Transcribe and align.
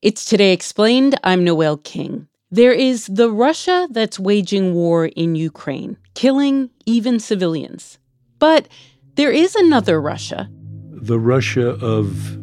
It's 0.00 0.24
Today 0.24 0.52
Explained. 0.52 1.18
I'm 1.24 1.42
Noel 1.42 1.76
King. 1.76 2.28
There 2.52 2.70
is 2.72 3.06
the 3.06 3.32
Russia 3.32 3.88
that's 3.90 4.16
waging 4.16 4.72
war 4.72 5.06
in 5.06 5.34
Ukraine, 5.34 5.96
killing 6.14 6.70
even 6.86 7.18
civilians. 7.18 7.98
But 8.38 8.68
there 9.16 9.32
is 9.32 9.56
another 9.56 10.00
Russia. 10.00 10.48
The 10.92 11.18
Russia 11.18 11.70
of 11.84 12.36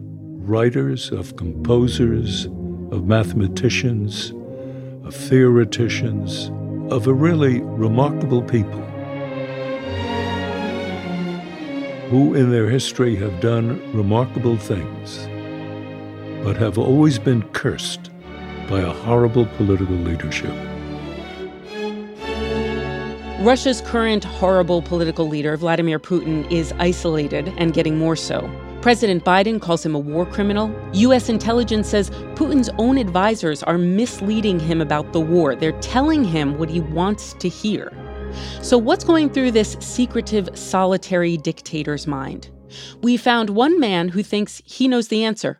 writers, 0.45 1.13
of 1.13 1.37
composers, 1.37 2.43
of 2.91 3.05
mathematicians, 3.05 4.33
of 5.05 5.15
theoreticians, 5.15 6.51
of 6.91 7.07
a 7.07 7.13
really 7.13 7.61
remarkable 7.61 8.41
people 8.41 8.81
who 12.09 12.33
in 12.33 12.51
their 12.51 12.69
history 12.69 13.15
have 13.15 13.39
done 13.39 13.79
remarkable 13.93 14.57
things 14.57 15.29
but 16.45 16.55
have 16.55 16.77
always 16.77 17.17
been 17.17 17.41
cursed 17.53 18.11
by 18.69 18.79
a 18.79 18.93
horrible 18.93 19.47
political 19.57 19.95
leadership. 19.95 20.53
Russia's 23.39 23.81
current 23.81 24.23
horrible 24.23 24.83
political 24.83 25.27
leader, 25.27 25.57
Vladimir 25.57 25.99
Putin, 25.99 26.49
is 26.51 26.71
isolated 26.77 27.51
and 27.57 27.73
getting 27.73 27.97
more 27.97 28.15
so. 28.15 28.47
President 28.83 29.25
Biden 29.25 29.59
calls 29.59 29.83
him 29.83 29.95
a 29.95 29.99
war 29.99 30.23
criminal. 30.23 30.71
U.S. 30.93 31.29
intelligence 31.29 31.89
says 31.89 32.11
Putin's 32.35 32.69
own 32.77 32.99
advisors 32.99 33.63
are 33.63 33.79
misleading 33.79 34.59
him 34.59 34.81
about 34.81 35.13
the 35.13 35.19
war. 35.19 35.55
They're 35.55 35.79
telling 35.81 36.23
him 36.23 36.59
what 36.59 36.69
he 36.69 36.79
wants 36.79 37.33
to 37.39 37.49
hear. 37.49 37.91
So, 38.61 38.77
what's 38.77 39.03
going 39.03 39.31
through 39.31 39.49
this 39.49 39.77
secretive, 39.79 40.47
solitary 40.53 41.37
dictator's 41.37 42.05
mind? 42.05 42.51
We 43.01 43.17
found 43.17 43.49
one 43.49 43.79
man 43.79 44.09
who 44.09 44.21
thinks 44.21 44.61
he 44.65 44.87
knows 44.87 45.07
the 45.07 45.23
answer 45.23 45.59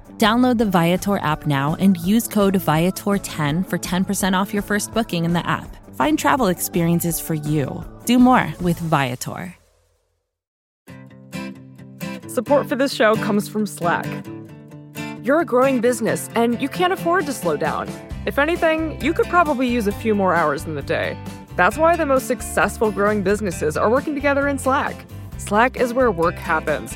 Download 0.21 0.55
the 0.55 0.65
Viator 0.65 1.17
app 1.17 1.47
now 1.47 1.75
and 1.79 1.97
use 1.97 2.27
code 2.27 2.53
Viator10 2.53 3.67
for 3.67 3.79
10% 3.79 4.39
off 4.39 4.53
your 4.53 4.61
first 4.61 4.93
booking 4.93 5.25
in 5.25 5.33
the 5.33 5.43
app. 5.47 5.75
Find 5.95 6.19
travel 6.19 6.45
experiences 6.45 7.19
for 7.19 7.33
you. 7.33 7.83
Do 8.05 8.19
more 8.19 8.53
with 8.61 8.77
Viator. 8.77 9.55
Support 12.27 12.69
for 12.69 12.75
this 12.75 12.93
show 12.93 13.15
comes 13.15 13.49
from 13.49 13.65
Slack. 13.65 14.05
You're 15.23 15.39
a 15.39 15.45
growing 15.45 15.81
business 15.81 16.29
and 16.35 16.61
you 16.61 16.69
can't 16.69 16.93
afford 16.93 17.25
to 17.25 17.33
slow 17.33 17.57
down. 17.57 17.89
If 18.27 18.37
anything, 18.37 19.01
you 19.01 19.13
could 19.13 19.25
probably 19.25 19.67
use 19.67 19.87
a 19.87 19.91
few 19.91 20.13
more 20.13 20.35
hours 20.35 20.65
in 20.65 20.75
the 20.75 20.83
day. 20.83 21.17
That's 21.55 21.79
why 21.79 21.95
the 21.95 22.05
most 22.05 22.27
successful 22.27 22.91
growing 22.91 23.23
businesses 23.23 23.75
are 23.75 23.89
working 23.89 24.13
together 24.13 24.47
in 24.47 24.59
Slack. 24.59 25.03
Slack 25.39 25.77
is 25.77 25.95
where 25.95 26.11
work 26.11 26.35
happens 26.35 26.95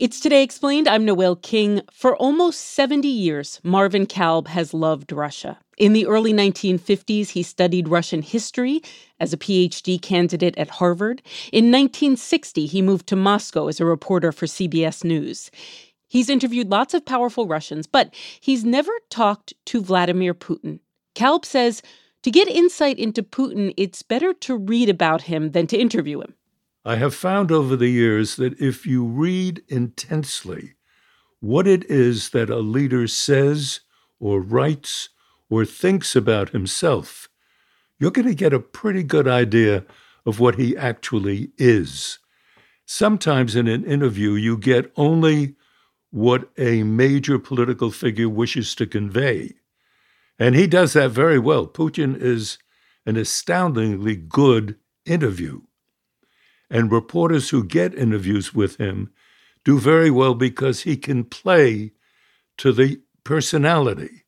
It's 0.00 0.18
Today 0.18 0.42
Explained. 0.42 0.88
I'm 0.88 1.04
Noel 1.04 1.36
King. 1.36 1.82
For 1.92 2.16
almost 2.16 2.62
70 2.62 3.06
years, 3.06 3.60
Marvin 3.62 4.06
Kalb 4.06 4.48
has 4.48 4.72
loved 4.72 5.12
Russia. 5.12 5.58
In 5.76 5.92
the 5.92 6.06
early 6.06 6.32
1950s, 6.32 7.28
he 7.28 7.42
studied 7.42 7.86
Russian 7.86 8.22
history 8.22 8.80
as 9.20 9.34
a 9.34 9.36
PhD 9.36 10.00
candidate 10.00 10.56
at 10.56 10.70
Harvard. 10.70 11.20
In 11.52 11.66
1960, 11.66 12.64
he 12.64 12.80
moved 12.80 13.08
to 13.08 13.14
Moscow 13.14 13.68
as 13.68 13.78
a 13.78 13.84
reporter 13.84 14.32
for 14.32 14.46
CBS 14.46 15.04
News. 15.04 15.50
He's 16.08 16.30
interviewed 16.30 16.70
lots 16.70 16.94
of 16.94 17.04
powerful 17.04 17.46
Russians, 17.46 17.86
but 17.86 18.14
he's 18.40 18.64
never 18.64 18.92
talked 19.10 19.52
to 19.66 19.82
Vladimir 19.82 20.32
Putin. 20.32 20.78
Kalb 21.14 21.44
says 21.44 21.82
to 22.22 22.30
get 22.30 22.48
insight 22.48 22.98
into 22.98 23.22
Putin, 23.22 23.74
it's 23.76 24.02
better 24.02 24.32
to 24.32 24.56
read 24.56 24.88
about 24.88 25.20
him 25.20 25.50
than 25.50 25.66
to 25.66 25.76
interview 25.76 26.22
him. 26.22 26.36
I 26.84 26.96
have 26.96 27.14
found 27.14 27.52
over 27.52 27.76
the 27.76 27.88
years 27.88 28.36
that 28.36 28.58
if 28.58 28.86
you 28.86 29.04
read 29.04 29.62
intensely 29.68 30.74
what 31.40 31.66
it 31.66 31.84
is 31.90 32.30
that 32.30 32.48
a 32.48 32.56
leader 32.56 33.06
says 33.06 33.80
or 34.18 34.40
writes 34.40 35.10
or 35.50 35.64
thinks 35.64 36.16
about 36.16 36.50
himself, 36.50 37.28
you're 37.98 38.10
going 38.10 38.28
to 38.28 38.34
get 38.34 38.54
a 38.54 38.60
pretty 38.60 39.02
good 39.02 39.28
idea 39.28 39.84
of 40.24 40.40
what 40.40 40.54
he 40.54 40.76
actually 40.76 41.50
is. 41.58 42.18
Sometimes 42.86 43.54
in 43.54 43.68
an 43.68 43.84
interview, 43.84 44.32
you 44.32 44.56
get 44.56 44.92
only 44.96 45.56
what 46.10 46.50
a 46.58 46.82
major 46.82 47.38
political 47.38 47.90
figure 47.90 48.28
wishes 48.28 48.74
to 48.74 48.86
convey. 48.86 49.54
And 50.38 50.54
he 50.54 50.66
does 50.66 50.94
that 50.94 51.10
very 51.10 51.38
well. 51.38 51.66
Putin 51.66 52.20
is 52.20 52.58
an 53.04 53.16
astoundingly 53.16 54.16
good 54.16 54.76
interview. 55.04 55.60
And 56.70 56.92
reporters 56.92 57.50
who 57.50 57.64
get 57.64 57.94
interviews 57.94 58.54
with 58.54 58.76
him 58.76 59.12
do 59.64 59.78
very 59.78 60.10
well 60.10 60.34
because 60.34 60.82
he 60.82 60.96
can 60.96 61.24
play 61.24 61.92
to 62.58 62.72
the 62.72 63.00
personality. 63.24 64.24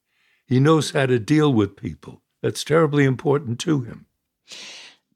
He 0.46 0.60
knows 0.60 0.90
how 0.90 1.06
to 1.06 1.18
deal 1.18 1.52
with 1.52 1.76
people. 1.76 2.22
That's 2.42 2.64
terribly 2.64 3.04
important 3.04 3.60
to 3.60 3.82
him. 3.82 4.06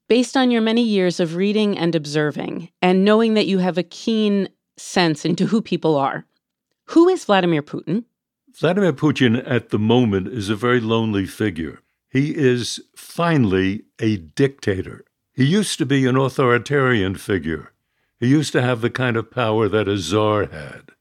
Based 0.07 0.37
on 0.37 0.51
your 0.51 0.61
many 0.61 0.81
years 0.81 1.19
of 1.19 1.35
reading 1.35 1.77
and 1.77 1.93
observing, 1.93 2.69
and 2.81 3.03
knowing 3.03 3.33
that 3.33 3.47
you 3.47 3.57
have 3.57 3.77
a 3.77 3.83
keen 3.83 4.47
sense 4.77 5.25
into 5.25 5.47
who 5.47 5.61
people 5.61 5.97
are, 5.97 6.25
who 6.85 7.09
is 7.09 7.25
Vladimir 7.25 7.61
Putin? 7.61 8.05
Vladimir 8.53 8.93
Putin 8.93 9.43
at 9.45 9.69
the 9.69 9.77
moment 9.77 10.29
is 10.29 10.49
a 10.49 10.55
very 10.55 10.79
lonely 10.79 11.25
figure. 11.25 11.81
He 12.09 12.33
is 12.33 12.79
finally 12.95 13.83
a 13.99 14.17
dictator. 14.17 15.03
He 15.37 15.45
used 15.45 15.77
to 15.77 15.85
be 15.85 16.07
an 16.07 16.15
authoritarian 16.15 17.13
figure. 17.13 17.71
He 18.19 18.27
used 18.27 18.53
to 18.53 18.61
have 18.63 18.81
the 18.81 18.89
kind 18.89 19.15
of 19.15 19.29
power 19.29 19.69
that 19.69 19.87
a 19.87 19.95
czar 19.95 20.47
had. 20.47 20.93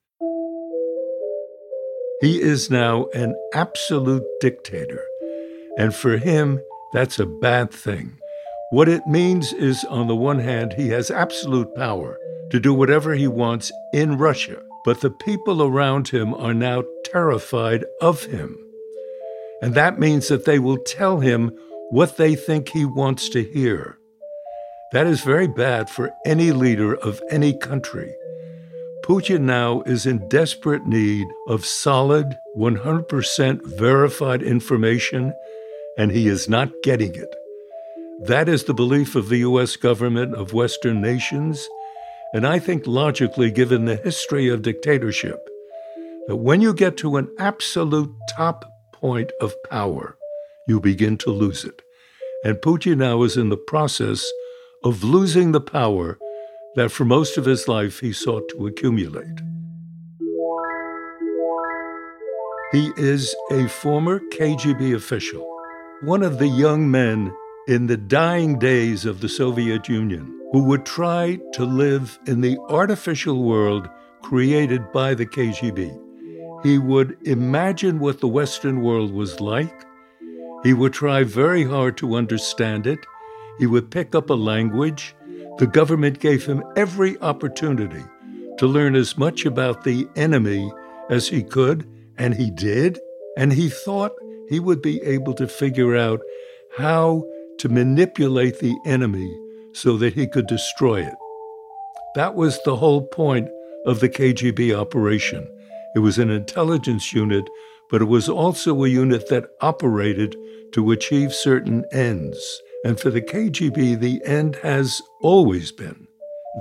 He 2.21 2.43
is 2.43 2.71
now 2.71 3.07
an 3.15 3.35
absolute 3.55 4.25
dictator. 4.43 5.03
And 5.79 5.95
for 5.95 6.19
him, 6.19 6.61
that's 6.93 7.19
a 7.19 7.25
bad 7.25 7.71
thing. 7.71 8.19
What 8.73 8.91
it 8.91 9.07
means 9.07 9.55
is, 9.55 9.83
on 9.85 10.07
the 10.07 10.15
one 10.15 10.41
hand, 10.41 10.75
he 10.75 10.89
has 10.89 11.11
absolute 11.11 11.75
power 11.75 12.19
to 12.51 12.61
do 12.61 12.75
whatever 12.75 13.15
he 13.15 13.29
wants 13.29 13.73
in 13.95 14.19
Russia, 14.19 14.63
but 14.85 15.01
the 15.01 15.17
people 15.25 15.63
around 15.63 16.09
him 16.09 16.35
are 16.35 16.53
now 16.53 16.85
terrified 17.07 17.87
of 18.03 18.25
him. 18.25 18.55
And 19.63 19.75
that 19.75 19.99
means 19.99 20.29
that 20.29 20.45
they 20.45 20.59
will 20.59 20.77
tell 20.77 21.21
him 21.21 21.59
what 21.89 22.19
they 22.19 22.35
think 22.35 22.69
he 22.69 22.85
wants 22.85 23.31
to 23.31 23.43
hear. 23.43 23.99
That 24.97 25.07
is 25.07 25.21
very 25.21 25.47
bad 25.47 25.91
for 25.91 26.11
any 26.25 26.53
leader 26.53 26.95
of 26.95 27.21
any 27.31 27.53
country. 27.53 28.17
Putin 29.05 29.43
now 29.43 29.83
is 29.83 30.07
in 30.07 30.27
desperate 30.29 30.87
need 30.87 31.27
of 31.49 31.67
solid, 31.67 32.39
100% 32.57 33.61
verified 33.77 34.43
information, 34.43 35.35
and 35.99 36.11
he 36.11 36.29
is 36.29 36.49
not 36.49 36.73
getting 36.83 37.15
it. 37.15 37.29
That 38.23 38.49
is 38.49 38.65
the 38.65 38.73
belief 38.73 39.15
of 39.15 39.29
the 39.29 39.41
US 39.41 39.77
government, 39.77 40.35
of 40.35 40.55
Western 40.55 41.03
nations, 41.03 41.69
and 42.33 42.47
I 42.47 42.59
think 42.59 42.87
logically, 42.87 43.51
given 43.51 43.85
the 43.85 43.97
history 43.97 44.49
of 44.49 44.63
dictatorship, 44.63 45.47
that 46.27 46.37
when 46.37 46.63
you 46.63 46.73
get 46.73 46.97
to 46.97 47.19
an 47.19 47.29
absolute 47.39 48.11
top 48.35 48.65
point 48.95 49.31
of 49.43 49.63
power, 49.65 50.17
you 50.67 50.81
begin 50.81 51.19
to 51.19 51.31
lose 51.31 51.67
it. 51.67 51.83
And 52.43 52.57
Putin 52.57 52.97
now 52.97 53.25
is 53.25 53.37
in 53.37 53.51
the 53.51 53.59
process 53.59 54.27
of 54.85 55.05
losing 55.05 55.53
the 55.53 55.61
power 55.61 56.19
that 56.75 56.91
for 56.91 57.05
most 57.05 57.39
of 57.39 57.45
his 57.45 57.69
life 57.69 58.01
he 58.01 58.13
sought 58.13 58.49
to 58.51 58.67
accumulate. 58.67 59.41
He 62.73 62.93
is 62.97 63.35
a 63.51 63.69
former 63.69 64.21
KGB 64.31 64.95
official, 64.95 65.47
one 66.03 66.23
of 66.23 66.39
the 66.39 66.49
young 66.49 66.91
men 66.91 67.33
in 67.69 67.87
the 67.87 67.97
dying 67.97 68.59
days 68.59 69.05
of 69.05 69.21
the 69.21 69.29
Soviet 69.29 69.89
Union 69.89 70.37
who 70.53 70.63
would 70.65 70.87
try 70.87 71.39
to 71.53 71.65
live 71.65 72.19
in 72.27 72.41
the 72.41 72.59
artificial 72.69 73.43
world 73.43 73.89
created 74.23 74.93
by 74.93 75.15
the 75.15 75.27
KGB. 75.27 76.01
He 76.63 76.79
would 76.79 77.17
imagine 77.27 77.99
what 77.99 78.21
the 78.21 78.29
Western 78.29 78.81
world 78.81 79.13
was 79.13 79.41
like. 79.41 79.85
He 80.63 80.73
would 80.73 80.93
try 80.93 81.23
very 81.25 81.65
hard 81.65 81.97
to 81.99 82.15
understand 82.15 82.87
it. 82.87 82.99
He 83.59 83.67
would 83.67 83.91
pick 83.91 84.15
up 84.15 84.31
a 84.31 84.35
language. 84.35 85.15
The 85.59 85.67
government 85.67 86.21
gave 86.21 86.45
him 86.45 86.63
every 86.77 87.19
opportunity 87.21 88.05
to 88.59 88.67
learn 88.67 88.95
as 88.95 89.19
much 89.19 89.45
about 89.45 89.85
the 89.85 90.09
enemy 90.17 90.73
as 91.11 91.29
he 91.29 91.43
could, 91.43 91.89
and 92.19 92.35
he 92.35 92.51
did. 92.51 92.99
And 93.37 93.53
he 93.53 93.69
thought 93.69 94.13
he 94.49 94.61
would 94.61 94.83
be 94.83 95.03
able 95.03 95.35
to 95.35 95.47
figure 95.47 95.97
out 95.97 96.21
how 96.77 97.25
to 97.59 97.69
manipulate 97.69 98.59
the 98.59 98.77
enemy 98.87 99.35
so 99.73 99.97
that 99.99 100.15
he 100.15 100.27
could 100.27 100.47
destroy 100.47 101.03
it. 101.03 101.15
That 102.15 102.35
was 102.35 102.63
the 102.63 102.77
whole 102.77 103.03
point 103.03 103.49
of 103.85 104.01
the 104.01 104.09
KGB 104.09 104.75
operation. 104.75 105.47
It 105.95 106.01
was 106.01 106.19
an 106.19 106.31
intelligence 106.31 107.13
unit, 107.13 107.49
but 107.91 108.03
it 108.03 108.07
was 108.07 108.29
also 108.29 108.85
a 108.85 108.89
unit 108.89 109.29
that 109.29 109.51
operated 109.61 110.37
to 110.73 110.91
achieve 110.91 111.33
certain 111.33 111.85
ends. 111.93 112.63
And 112.87 113.01
for 113.01 113.11
the 113.11 113.21
KGB, 113.21 113.99
the 113.99 114.25
end 114.25 114.55
has 114.63 115.03
always 115.21 115.73
been 115.73 116.07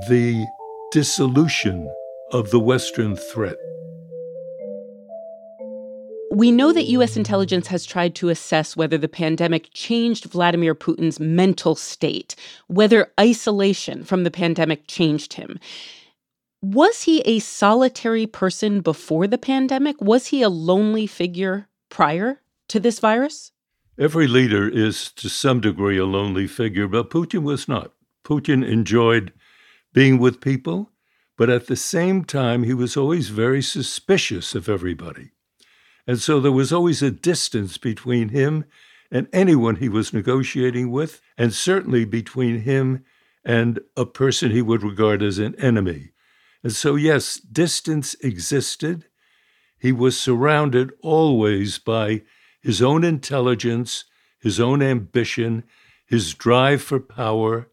the 0.10 0.44
dissolution 0.92 1.88
of 2.31 2.50
the 2.50 2.60
Western 2.60 3.16
threat. 3.16 3.57
We 6.31 6.51
know 6.51 6.74
that 6.74 6.88
U.S. 6.88 7.16
intelligence 7.16 7.68
has 7.68 7.86
tried 7.86 8.16
to 8.16 8.30
assess 8.30 8.75
whether 8.75 8.98
the 8.98 9.07
pandemic 9.07 9.69
changed 9.75 10.25
Vladimir 10.25 10.74
Putin's 10.74 11.19
mental 11.19 11.75
state, 11.75 12.36
whether 12.66 13.12
isolation 13.19 14.04
from 14.04 14.24
the 14.24 14.31
pandemic 14.31 14.88
changed 14.88 15.33
him. 15.33 15.60
Was 16.63 17.04
he 17.04 17.19
a 17.19 17.38
solitary 17.38 18.25
person 18.25 18.81
before 18.81 19.27
the 19.27 19.38
pandemic? 19.38 20.01
Was 20.01 20.25
he 20.25 20.42
a 20.42 20.50
lonely 20.50 21.06
figure 21.06 21.68
prior 21.89 22.42
to 22.69 22.80
this 22.80 22.98
virus? 22.98 23.51
Every 23.97 24.27
leader 24.27 24.68
is 24.68 25.09
to 25.13 25.30
some 25.30 25.62
degree 25.62 25.97
a 25.97 26.06
lonely 26.06 26.47
figure, 26.47 26.88
but 26.88 27.09
Putin 27.09 27.44
was 27.44 27.69
not. 27.69 27.94
Putin 28.25 28.68
enjoyed 28.68 29.31
being 29.94 30.19
with 30.19 30.42
people, 30.42 30.92
but 31.38 31.50
at 31.50 31.68
the 31.68 31.77
same 31.77 32.25
time, 32.25 32.63
he 32.63 32.74
was 32.74 32.97
always 32.97 33.30
very 33.30 33.62
suspicious 33.62 34.53
of 34.53 34.68
everybody. 34.68 35.31
And 36.06 36.19
so 36.19 36.42
there 36.42 36.51
was 36.51 36.74
always 36.74 37.01
a 37.01 37.09
distance 37.09 37.77
between 37.77 38.30
him 38.30 38.65
and 39.09 39.30
anyone 39.31 39.77
he 39.77 39.88
was 39.88 40.12
negotiating 40.12 40.91
with, 40.91 41.21
and 41.38 41.53
certainly 41.53 42.03
between 42.03 42.62
him 42.62 43.06
and 43.45 43.80
a 43.95 44.06
person 44.06 44.51
he 44.51 44.62
would 44.62 44.83
regard 44.83 45.24
as 45.24 45.39
an 45.39 45.56
enemy. 45.56 46.09
And 46.63 46.74
so, 46.74 46.95
yes, 46.95 47.38
distance 47.39 48.15
existed. 48.15 49.06
He 49.80 49.94
was 49.94 50.19
surrounded 50.19 50.91
always 51.01 51.80
by 51.80 52.24
his 52.65 52.81
own 52.81 53.03
intelligence, 53.03 54.06
his 54.39 54.59
own 54.59 54.81
ambition, 54.81 55.63
his 56.07 56.33
drive 56.33 56.81
for 56.81 57.00
power. 57.00 57.69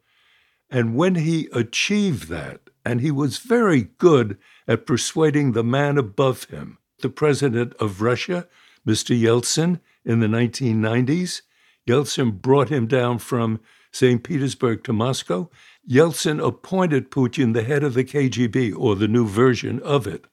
And 0.68 0.94
when 0.94 1.14
he 1.14 1.48
achieved 1.50 2.28
that, 2.28 2.60
and 2.84 3.00
he 3.00 3.10
was 3.10 3.38
very 3.38 3.88
good 3.96 4.36
at 4.68 4.84
persuading 4.84 5.52
the 5.52 5.64
man 5.64 5.96
above 5.96 6.44
him, 6.44 6.76
the 7.00 7.08
president 7.08 7.72
of 7.80 8.02
Russia, 8.02 8.46
Mr. 8.86 9.18
Yeltsin, 9.18 9.80
in 10.04 10.20
the 10.20 10.26
1990s. 10.26 11.40
Yeltsin 11.88 12.42
brought 12.42 12.68
him 12.68 12.86
down 12.86 13.18
from 13.18 13.60
St. 13.92 14.22
Petersburg 14.22 14.84
to 14.84 14.92
Moscow. 14.92 15.48
Yeltsin 15.88 16.44
appointed 16.46 17.10
Putin 17.10 17.54
the 17.54 17.64
head 17.64 17.82
of 17.82 17.94
the 17.94 18.04
KGB, 18.04 18.76
or 18.76 18.94
the 18.94 19.08
new 19.08 19.26
version 19.26 19.80
of 19.80 20.06
it, 20.06 20.26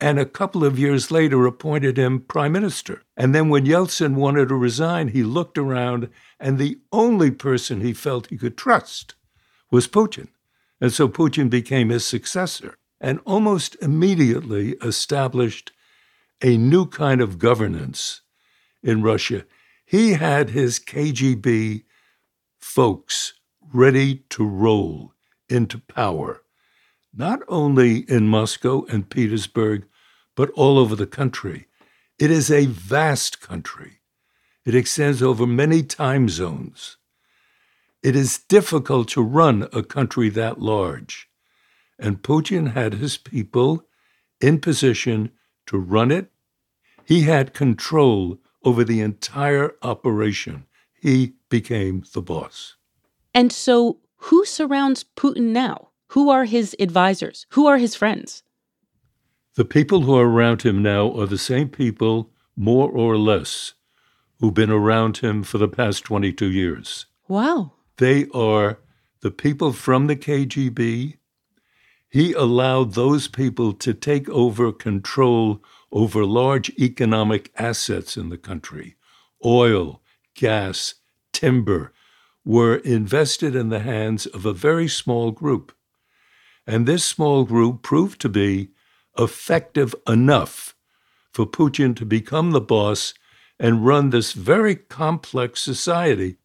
and 0.00 0.18
a 0.18 0.26
couple 0.26 0.64
of 0.64 0.78
years 0.78 1.10
later 1.10 1.46
appointed 1.46 1.96
him 1.96 2.20
prime 2.20 2.52
minister. 2.52 3.02
And 3.16 3.34
then 3.34 3.48
when 3.48 3.64
Yeltsin 3.64 4.14
wanted 4.14 4.48
to 4.48 4.54
resign, 4.54 5.08
he 5.08 5.22
looked 5.22 5.56
around, 5.56 6.10
and 6.38 6.58
the 6.58 6.78
only 6.92 7.30
person 7.30 7.80
he 7.80 7.92
felt 7.92 8.26
he 8.26 8.36
could 8.36 8.56
trust 8.56 9.14
was 9.70 9.88
Putin. 9.88 10.28
And 10.80 10.92
so 10.92 11.08
Putin 11.08 11.48
became 11.48 11.88
his 11.88 12.06
successor 12.06 12.76
and 13.00 13.20
almost 13.24 13.76
immediately 13.80 14.72
established 14.82 15.72
a 16.42 16.56
new 16.56 16.86
kind 16.86 17.20
of 17.20 17.38
governance 17.38 18.22
in 18.82 19.02
Russia. 19.02 19.44
He 19.84 20.12
had 20.12 20.50
his 20.50 20.78
KGB 20.78 21.84
folks 22.60 23.34
ready 23.72 24.24
to 24.30 24.46
roll 24.46 25.12
into 25.48 25.78
power, 25.78 26.42
not 27.16 27.40
only 27.48 27.98
in 28.10 28.28
Moscow 28.28 28.84
and 28.86 29.08
Petersburg, 29.08 29.86
but 30.34 30.50
all 30.50 30.78
over 30.78 30.96
the 30.96 31.06
country. 31.06 31.66
It 32.18 32.30
is 32.30 32.50
a 32.50 32.66
vast 32.66 33.40
country. 33.40 34.00
It 34.64 34.74
extends 34.74 35.22
over 35.22 35.46
many 35.46 35.82
time 35.82 36.28
zones. 36.28 36.96
It 38.02 38.16
is 38.16 38.38
difficult 38.38 39.08
to 39.08 39.22
run 39.22 39.68
a 39.72 39.82
country 39.82 40.28
that 40.30 40.60
large. 40.60 41.28
And 41.98 42.22
Putin 42.22 42.72
had 42.72 42.94
his 42.94 43.16
people 43.16 43.84
in 44.40 44.60
position 44.60 45.30
to 45.66 45.78
run 45.78 46.10
it. 46.10 46.30
He 47.04 47.22
had 47.22 47.54
control 47.54 48.38
over 48.64 48.84
the 48.84 49.00
entire 49.00 49.74
operation. 49.82 50.66
He 51.00 51.34
became 51.48 52.04
the 52.12 52.22
boss. 52.22 52.76
And 53.34 53.52
so, 53.52 53.98
who 54.16 54.44
surrounds 54.44 55.04
Putin 55.16 55.52
now? 55.52 55.90
Who 56.08 56.30
are 56.30 56.44
his 56.44 56.76
advisors? 56.78 57.46
Who 57.50 57.66
are 57.66 57.78
his 57.78 57.94
friends? 57.94 58.42
The 59.56 59.64
people 59.64 60.02
who 60.02 60.16
are 60.16 60.28
around 60.28 60.62
him 60.62 60.82
now 60.82 61.12
are 61.18 61.26
the 61.26 61.38
same 61.38 61.68
people, 61.68 62.30
more 62.56 62.90
or 62.90 63.16
less, 63.16 63.74
who've 64.40 64.54
been 64.54 64.70
around 64.70 65.18
him 65.18 65.42
for 65.42 65.58
the 65.58 65.68
past 65.68 66.04
22 66.04 66.50
years. 66.50 67.06
Wow. 67.28 67.72
They 67.96 68.26
are 68.34 68.80
the 69.20 69.30
people 69.30 69.72
from 69.72 70.06
the 70.06 70.16
KGB, 70.16 71.14
he 72.14 72.32
allowed 72.32 72.94
those 72.94 73.26
people 73.26 73.72
to 73.72 73.92
take 73.92 74.28
over 74.28 74.70
control 74.70 75.60
over 75.90 76.24
large 76.24 76.70
economic 76.78 77.50
assets 77.56 78.16
in 78.16 78.28
the 78.28 78.38
country. 78.38 78.94
Oil, 79.44 80.00
gas, 80.34 80.94
timber 81.32 81.92
were 82.44 82.76
invested 82.76 83.56
in 83.56 83.68
the 83.68 83.80
hands 83.80 84.26
of 84.26 84.46
a 84.46 84.52
very 84.52 84.86
small 84.86 85.32
group. 85.32 85.72
And 86.66 86.86
this 86.86 87.04
small 87.04 87.44
group 87.44 87.82
proved 87.82 88.20
to 88.22 88.28
be 88.28 88.70
effective 89.18 89.94
enough 90.08 90.74
for 91.32 91.46
Putin 91.46 91.94
to 91.96 92.06
become 92.06 92.52
the 92.52 92.60
boss 92.60 93.14
and 93.58 93.86
run 93.86 94.10
this 94.10 94.32
very 94.32 94.74
complex 94.74 95.60
society 95.60 96.38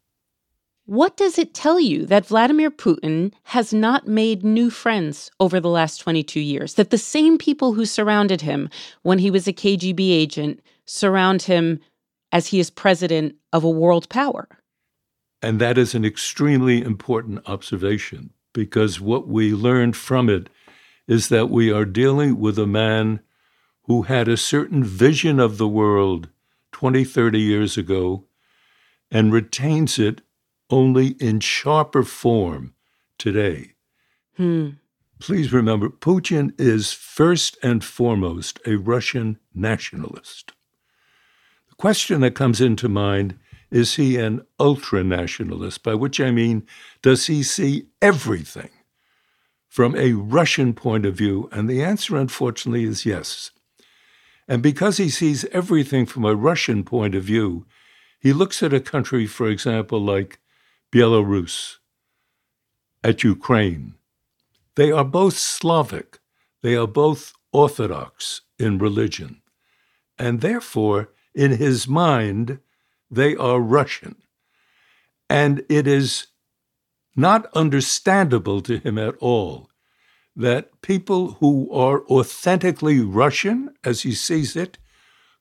what 0.90 1.16
does 1.16 1.38
it 1.38 1.54
tell 1.54 1.78
you 1.78 2.04
that 2.06 2.26
Vladimir 2.26 2.68
Putin 2.68 3.32
has 3.44 3.72
not 3.72 4.08
made 4.08 4.42
new 4.42 4.70
friends 4.70 5.30
over 5.38 5.60
the 5.60 5.68
last 5.68 5.98
22 5.98 6.40
years? 6.40 6.74
That 6.74 6.90
the 6.90 6.98
same 6.98 7.38
people 7.38 7.74
who 7.74 7.86
surrounded 7.86 8.40
him 8.40 8.68
when 9.02 9.20
he 9.20 9.30
was 9.30 9.46
a 9.46 9.52
KGB 9.52 10.10
agent 10.10 10.58
surround 10.86 11.42
him 11.42 11.78
as 12.32 12.48
he 12.48 12.58
is 12.58 12.70
president 12.70 13.36
of 13.52 13.62
a 13.62 13.70
world 13.70 14.08
power? 14.08 14.48
And 15.40 15.60
that 15.60 15.78
is 15.78 15.94
an 15.94 16.04
extremely 16.04 16.82
important 16.82 17.48
observation 17.48 18.30
because 18.52 19.00
what 19.00 19.28
we 19.28 19.52
learned 19.52 19.96
from 19.96 20.28
it 20.28 20.48
is 21.06 21.28
that 21.28 21.50
we 21.50 21.72
are 21.72 21.84
dealing 21.84 22.38
with 22.38 22.58
a 22.58 22.66
man 22.66 23.20
who 23.84 24.02
had 24.02 24.28
a 24.28 24.36
certain 24.36 24.84
vision 24.84 25.40
of 25.40 25.58
the 25.58 25.68
world 25.68 26.28
20, 26.72 27.04
30 27.04 27.40
years 27.40 27.76
ago 27.76 28.24
and 29.10 29.32
retains 29.32 29.98
it 29.98 30.20
only 30.70 31.08
in 31.18 31.40
sharper 31.40 32.04
form 32.04 32.74
today. 33.18 33.72
Hmm. 34.36 34.70
Please 35.18 35.52
remember, 35.52 35.88
Putin 35.88 36.58
is 36.58 36.92
first 36.92 37.58
and 37.62 37.84
foremost 37.84 38.58
a 38.64 38.76
Russian 38.76 39.38
nationalist. 39.52 40.52
The 41.68 41.74
question 41.74 42.20
that 42.20 42.34
comes 42.34 42.60
into 42.60 42.88
mind 42.88 43.38
is 43.70 43.94
he 43.94 44.16
an 44.16 44.42
ultra 44.58 45.04
nationalist, 45.04 45.82
by 45.82 45.94
which 45.94 46.20
I 46.20 46.30
mean, 46.30 46.66
does 47.02 47.26
he 47.26 47.42
see 47.42 47.86
everything 48.02 48.70
from 49.68 49.94
a 49.94 50.12
Russian 50.12 50.74
point 50.74 51.06
of 51.06 51.14
view? 51.14 51.48
And 51.52 51.68
the 51.68 51.82
answer, 51.82 52.16
unfortunately, 52.16 52.84
is 52.84 53.06
yes. 53.06 53.52
And 54.48 54.62
because 54.62 54.96
he 54.96 55.08
sees 55.08 55.44
everything 55.52 56.06
from 56.06 56.24
a 56.24 56.34
Russian 56.34 56.82
point 56.82 57.14
of 57.14 57.22
view, 57.22 57.66
he 58.18 58.32
looks 58.32 58.62
at 58.62 58.74
a 58.74 58.80
country, 58.80 59.26
for 59.26 59.48
example, 59.48 60.00
like 60.00 60.40
Belarus, 60.92 61.76
at 63.04 63.22
Ukraine. 63.22 63.94
They 64.74 64.90
are 64.90 65.04
both 65.04 65.38
Slavic, 65.38 66.18
they 66.62 66.74
are 66.74 66.86
both 66.86 67.32
Orthodox 67.52 68.42
in 68.58 68.78
religion, 68.78 69.42
and 70.18 70.40
therefore, 70.40 71.10
in 71.34 71.52
his 71.52 71.88
mind, 71.88 72.58
they 73.10 73.36
are 73.36 73.60
Russian. 73.60 74.16
And 75.28 75.64
it 75.68 75.86
is 75.86 76.28
not 77.16 77.46
understandable 77.54 78.60
to 78.62 78.78
him 78.78 78.98
at 78.98 79.16
all 79.20 79.70
that 80.36 80.80
people 80.80 81.32
who 81.40 81.70
are 81.72 82.02
authentically 82.06 83.00
Russian, 83.00 83.74
as 83.84 84.02
he 84.02 84.12
sees 84.12 84.56
it, 84.56 84.78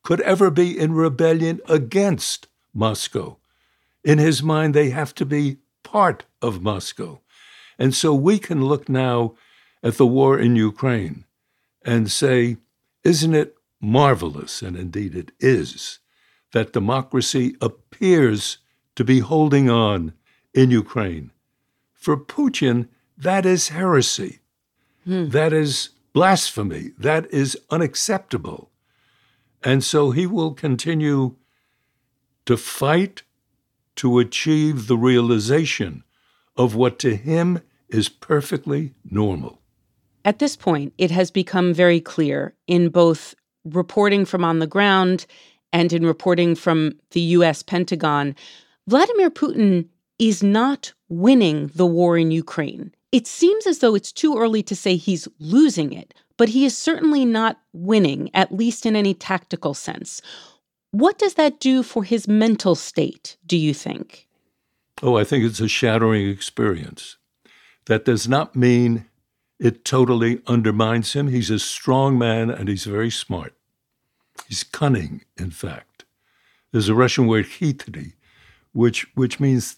could 0.04 0.22
ever 0.22 0.50
be 0.50 0.78
in 0.78 0.94
rebellion 0.94 1.60
against 1.68 2.48
Moscow. 2.74 3.38
In 4.04 4.18
his 4.18 4.42
mind, 4.42 4.74
they 4.74 4.90
have 4.90 5.14
to 5.16 5.26
be 5.26 5.58
part 5.84 6.26
of 6.42 6.62
Moscow. 6.62 7.22
And 7.78 7.94
so 7.94 8.14
we 8.14 8.40
can 8.40 8.66
look 8.66 8.90
now 8.90 9.36
at 9.84 9.98
the 9.98 10.08
war 10.08 10.38
in 10.40 10.56
Ukraine 10.56 11.26
and 11.84 12.12
say, 12.12 12.58
isn't 13.04 13.34
it 13.34 13.56
marvelous, 13.80 14.62
and 14.62 14.76
indeed 14.76 15.16
it 15.16 15.32
is, 15.40 16.00
that 16.52 16.74
democracy 16.74 17.56
appears 17.62 18.58
to 18.96 19.04
be 19.04 19.20
holding 19.20 19.70
on 19.70 20.14
in 20.54 20.72
Ukraine? 20.72 21.32
For 21.94 22.18
Putin, 22.18 22.88
that 23.18 23.46
is 23.46 23.70
heresy. 23.70 24.40
Hmm. 25.04 25.30
That 25.30 25.54
is 25.54 25.90
blasphemy. 26.14 26.92
That 26.98 27.32
is 27.32 27.58
unacceptable. 27.70 28.72
And 29.64 29.84
so 29.84 30.12
he 30.12 30.26
will 30.26 30.54
continue 30.54 31.36
to 32.46 32.58
fight 32.58 33.24
to 33.98 34.20
achieve 34.20 34.88
the 34.88 34.98
realization 34.98 36.04
of 36.56 36.76
what 36.76 36.98
to 37.00 37.16
him 37.16 37.62
is 37.90 38.08
perfectly 38.10 38.94
normal. 39.04 39.62
At 40.24 40.40
this 40.40 40.56
point, 40.56 40.94
it 40.98 41.12
has 41.12 41.32
become 41.32 41.74
very 41.74 42.00
clear 42.00 42.54
in 42.68 42.90
both 42.90 43.36
reporting 43.66 44.26
from 44.26 44.44
on 44.44 44.60
the 44.60 44.68
ground 44.68 45.26
and 45.72 45.94
in 45.94 46.06
reporting 46.06 46.56
from 46.56 46.94
the 47.12 47.22
US 47.22 47.64
Pentagon 47.64 48.36
Vladimir 48.88 49.30
Putin 49.30 49.88
is 50.18 50.42
not 50.42 50.94
winning 51.10 51.68
the 51.76 51.86
war 51.86 52.18
in 52.18 52.32
Ukraine. 52.32 52.94
It 53.12 53.28
seems 53.28 53.68
as 53.68 53.80
though 53.80 53.96
it's 53.96 54.12
too 54.12 54.38
early 54.38 54.64
to 54.64 54.76
say 54.76 54.96
he's 54.96 55.28
losing 55.40 55.94
it, 55.94 56.14
but 56.38 56.50
he 56.50 56.66
is 56.66 56.78
certainly 56.78 57.26
not 57.26 57.60
winning, 57.74 58.30
at 58.34 58.52
least 58.52 58.86
in 58.86 58.96
any 58.96 59.14
tactical 59.14 59.74
sense. 59.74 60.22
What 60.92 61.18
does 61.20 61.36
that 61.36 61.60
do 61.60 61.84
for 61.84 62.04
his 62.04 62.28
mental 62.28 62.76
state, 62.76 63.38
do 63.46 63.58
you 63.58 63.74
think? 63.74 64.28
Oh, 65.04 65.18
I 65.18 65.24
think 65.24 65.46
it's 65.46 65.60
a 65.60 65.68
shattering 65.68 66.28
experience. 66.28 67.18
That 67.86 68.06
does 68.06 68.28
not 68.28 68.56
mean 68.56 69.06
it 69.60 69.86
totally 69.86 70.42
undermines 70.48 71.14
him. 71.14 71.28
He's 71.28 71.50
a 71.50 71.60
strong 71.60 72.18
man 72.18 72.50
and 72.50 72.68
he's 72.68 72.86
very 72.86 73.10
smart. 73.12 73.54
He's 74.48 74.64
cunning, 74.64 75.24
in 75.38 75.52
fact. 75.52 76.06
There's 76.72 76.90
a 76.90 76.96
Russian 76.96 77.28
word 77.28 77.46
chytry, 77.46 78.14
which 78.74 79.08
which 79.16 79.40
means 79.40 79.78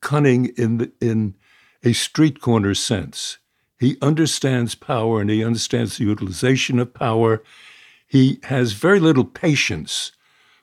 cunning 0.00 0.46
in 0.56 0.78
the, 0.78 0.92
in 1.00 1.34
a 1.82 1.92
street 1.92 2.40
corner 2.40 2.74
sense. 2.74 3.38
He 3.78 3.96
understands 4.00 4.74
power 4.74 5.20
and 5.20 5.30
he 5.30 5.44
understands 5.44 5.96
the 5.96 6.04
utilization 6.04 6.78
of 6.78 6.94
power. 6.94 7.42
He 8.06 8.38
has 8.44 8.72
very 8.72 9.00
little 9.00 9.24
patience 9.24 10.12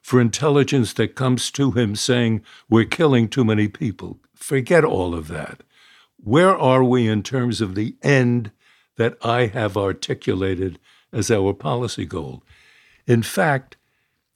for 0.01 0.19
intelligence 0.19 0.93
that 0.93 1.15
comes 1.15 1.51
to 1.51 1.71
him 1.71 1.95
saying, 1.95 2.41
We're 2.69 2.85
killing 2.85 3.29
too 3.29 3.45
many 3.45 3.67
people. 3.67 4.19
Forget 4.35 4.83
all 4.83 5.13
of 5.13 5.27
that. 5.27 5.61
Where 6.17 6.57
are 6.57 6.83
we 6.83 7.07
in 7.07 7.23
terms 7.23 7.61
of 7.61 7.75
the 7.75 7.95
end 8.01 8.51
that 8.97 9.17
I 9.21 9.47
have 9.47 9.77
articulated 9.77 10.79
as 11.11 11.31
our 11.31 11.53
policy 11.53 12.05
goal? 12.05 12.43
In 13.07 13.23
fact, 13.23 13.77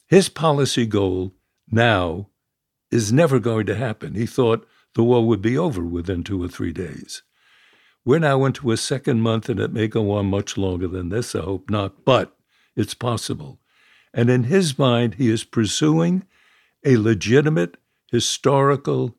his 0.07 0.29
policy 0.29 0.85
goal 0.85 1.33
now 1.69 2.29
is 2.91 3.11
never 3.11 3.39
going 3.39 3.65
to 3.65 3.75
happen. 3.75 4.15
He 4.15 4.25
thought 4.25 4.67
the 4.93 5.03
war 5.03 5.25
would 5.25 5.41
be 5.41 5.57
over 5.57 5.83
within 5.83 6.23
two 6.23 6.41
or 6.41 6.47
three 6.47 6.71
days. 6.71 7.23
We're 8.05 8.19
now 8.19 8.45
into 8.45 8.71
a 8.71 8.77
second 8.77 9.21
month, 9.21 9.49
and 9.49 9.59
it 9.59 9.73
may 9.73 9.87
go 9.87 10.11
on 10.11 10.27
much 10.27 10.57
longer 10.57 10.87
than 10.87 11.09
this. 11.09 11.33
I 11.33 11.41
hope 11.41 11.69
not, 11.69 12.05
but 12.05 12.37
it's 12.75 12.93
possible. 12.93 13.59
And 14.13 14.29
in 14.29 14.43
his 14.43 14.77
mind, 14.77 15.15
he 15.15 15.29
is 15.29 15.43
pursuing 15.43 16.23
a 16.85 16.97
legitimate 16.97 17.77
historical 18.11 19.15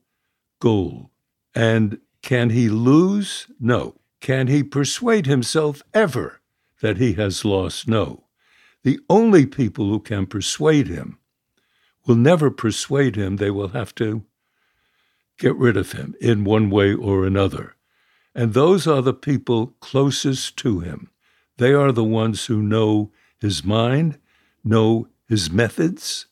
goal. 0.60 1.10
And 1.54 1.98
can 2.22 2.50
he 2.50 2.68
lose? 2.68 3.48
No. 3.58 3.96
Can 4.20 4.46
he 4.46 4.62
persuade 4.62 5.26
himself 5.26 5.82
ever 5.92 6.40
that 6.80 6.96
he 6.96 7.14
has 7.14 7.44
lost? 7.44 7.88
No. 7.88 8.25
The 8.86 9.00
only 9.10 9.46
people 9.46 9.88
who 9.88 9.98
can 9.98 10.26
persuade 10.26 10.86
him 10.86 11.18
will 12.06 12.14
never 12.14 12.52
persuade 12.52 13.16
him. 13.16 13.34
They 13.34 13.50
will 13.50 13.70
have 13.70 13.92
to 13.96 14.24
get 15.40 15.56
rid 15.56 15.76
of 15.76 15.90
him 15.90 16.14
in 16.20 16.44
one 16.44 16.70
way 16.70 16.94
or 16.94 17.26
another. 17.26 17.74
And 18.32 18.54
those 18.54 18.86
are 18.86 19.02
the 19.02 19.12
people 19.12 19.74
closest 19.80 20.56
to 20.58 20.78
him. 20.78 21.10
They 21.56 21.72
are 21.72 21.90
the 21.90 22.04
ones 22.04 22.46
who 22.46 22.62
know 22.62 23.10
his 23.40 23.64
mind, 23.64 24.20
know 24.62 25.08
his 25.28 25.50
methods, 25.50 26.26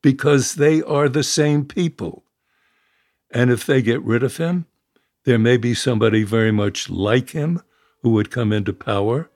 because 0.00 0.54
they 0.54 0.80
are 0.80 1.10
the 1.10 1.22
same 1.22 1.66
people. 1.66 2.24
And 3.30 3.50
if 3.50 3.66
they 3.66 3.82
get 3.82 4.02
rid 4.02 4.22
of 4.22 4.38
him, 4.38 4.64
there 5.24 5.38
may 5.38 5.58
be 5.58 5.74
somebody 5.74 6.22
very 6.22 6.52
much 6.52 6.88
like 6.88 7.32
him 7.32 7.60
who 8.00 8.12
would 8.12 8.30
come 8.30 8.50
into 8.50 8.72
power. 8.72 9.30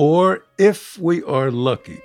Or 0.00 0.44
if 0.58 0.96
we 0.96 1.24
are 1.24 1.50
lucky, 1.50 2.00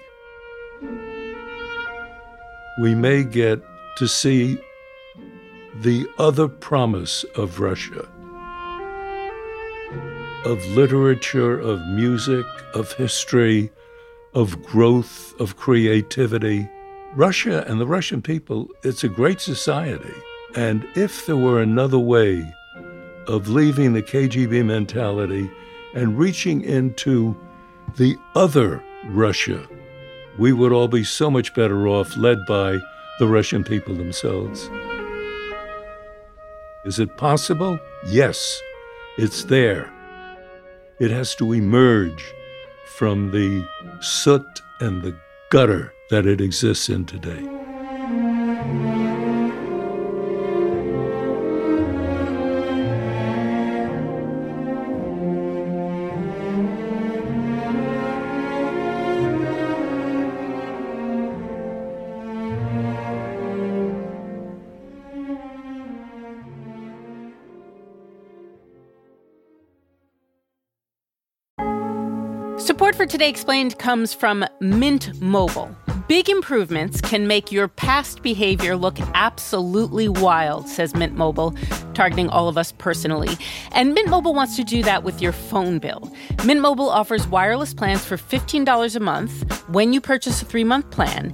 we 2.82 2.96
may 2.96 3.24
get 3.24 3.62
to 3.98 4.08
see 4.08 4.58
the 5.76 6.08
other 6.18 6.48
promise 6.48 7.24
of 7.36 7.60
Russia 7.60 8.10
of 10.44 10.66
literature, 10.70 11.60
of 11.60 11.86
music, 11.86 12.48
of 12.74 12.92
history, 12.94 13.70
of 14.34 14.64
growth, 14.64 15.40
of 15.40 15.56
creativity. 15.56 16.68
Russia 17.14 17.64
and 17.68 17.80
the 17.80 17.86
Russian 17.86 18.24
people, 18.24 18.70
it's 18.82 19.04
a 19.04 19.08
great 19.08 19.40
society. 19.40 20.16
And 20.56 20.84
if 20.96 21.28
there 21.28 21.38
were 21.38 21.62
another 21.62 22.00
way 22.00 22.56
of 23.28 23.50
leaving 23.50 23.94
the 23.94 24.02
KGB 24.02 24.66
mentality 24.66 25.48
and 25.94 26.18
reaching 26.18 26.64
into 26.64 27.38
the 27.96 28.18
other 28.36 28.84
Russia, 29.06 29.68
we 30.38 30.52
would 30.52 30.72
all 30.72 30.88
be 30.88 31.04
so 31.04 31.30
much 31.30 31.54
better 31.54 31.88
off 31.88 32.18
led 32.18 32.46
by 32.48 32.80
the 33.20 33.28
Russian 33.28 33.64
people 33.64 33.96
themselves. 33.96 34.70
Is 36.86 37.00
it 37.00 37.16
possible? 37.18 37.80
Yes, 38.08 38.62
it's 39.18 39.44
there. 39.44 39.92
It 41.00 41.12
has 41.12 41.36
to 41.36 41.54
emerge 41.54 42.34
from 42.98 43.32
the 43.32 43.66
soot 44.02 44.62
and 44.80 45.02
the 45.02 45.16
gutter 45.50 45.94
that 46.10 46.26
it 46.26 46.42
exists 46.42 46.90
in 46.90 47.06
today. 47.06 47.63
Support 72.64 72.96
for 72.96 73.06
Today 73.06 73.28
Explained 73.28 73.78
comes 73.78 74.14
from 74.14 74.46
Mint 74.62 75.22
Mobile. 75.22 75.76
Big 76.08 76.30
improvements 76.30 77.02
can 77.02 77.28
make 77.28 77.52
your 77.52 77.68
past 77.68 78.24
behavior 78.24 78.78
look 78.78 79.02
absolutely 79.16 80.08
wild, 80.08 80.70
says 80.70 80.96
Mint 80.96 81.18
Mobile, 81.18 81.54
targeting 81.94 82.30
all 82.30 82.48
of 82.48 82.58
us 82.58 82.72
personally. 82.72 83.38
And 83.74 83.94
Mint 83.94 84.08
Mobile 84.08 84.34
wants 84.34 84.56
to 84.56 84.64
do 84.64 84.82
that 84.84 85.04
with 85.04 85.22
your 85.22 85.34
phone 85.34 85.80
bill. 85.80 86.10
Mint 86.46 86.62
Mobile 86.62 86.88
offers 86.88 87.28
wireless 87.28 87.74
plans 87.74 88.06
for 88.06 88.16
$15 88.16 88.96
a 88.96 89.00
month 89.02 89.68
when 89.68 89.92
you 89.92 90.00
purchase 90.00 90.42
a 90.42 90.46
three 90.46 90.64
month 90.64 90.90
plan. 90.90 91.34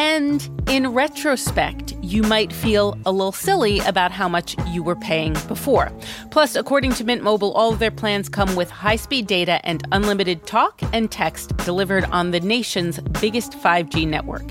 And 0.00 0.48
in 0.68 0.86
retrospect, 0.94 1.92
you 2.02 2.22
might 2.22 2.52
feel 2.52 2.96
a 3.04 3.10
little 3.10 3.32
silly 3.32 3.80
about 3.80 4.12
how 4.12 4.28
much 4.28 4.54
you 4.68 4.80
were 4.80 4.94
paying 4.94 5.32
before. 5.48 5.90
Plus, 6.30 6.54
according 6.54 6.92
to 6.92 7.04
Mint 7.04 7.24
Mobile, 7.24 7.50
all 7.54 7.72
of 7.72 7.80
their 7.80 7.90
plans 7.90 8.28
come 8.28 8.54
with 8.54 8.70
high 8.70 8.94
speed 8.94 9.26
data 9.26 9.60
and 9.66 9.82
unlimited 9.90 10.46
talk 10.46 10.80
and 10.92 11.10
text 11.10 11.56
delivered 11.56 12.04
on 12.12 12.30
the 12.30 12.38
nation's 12.38 13.00
biggest 13.20 13.54
5G 13.54 14.06
network. 14.06 14.44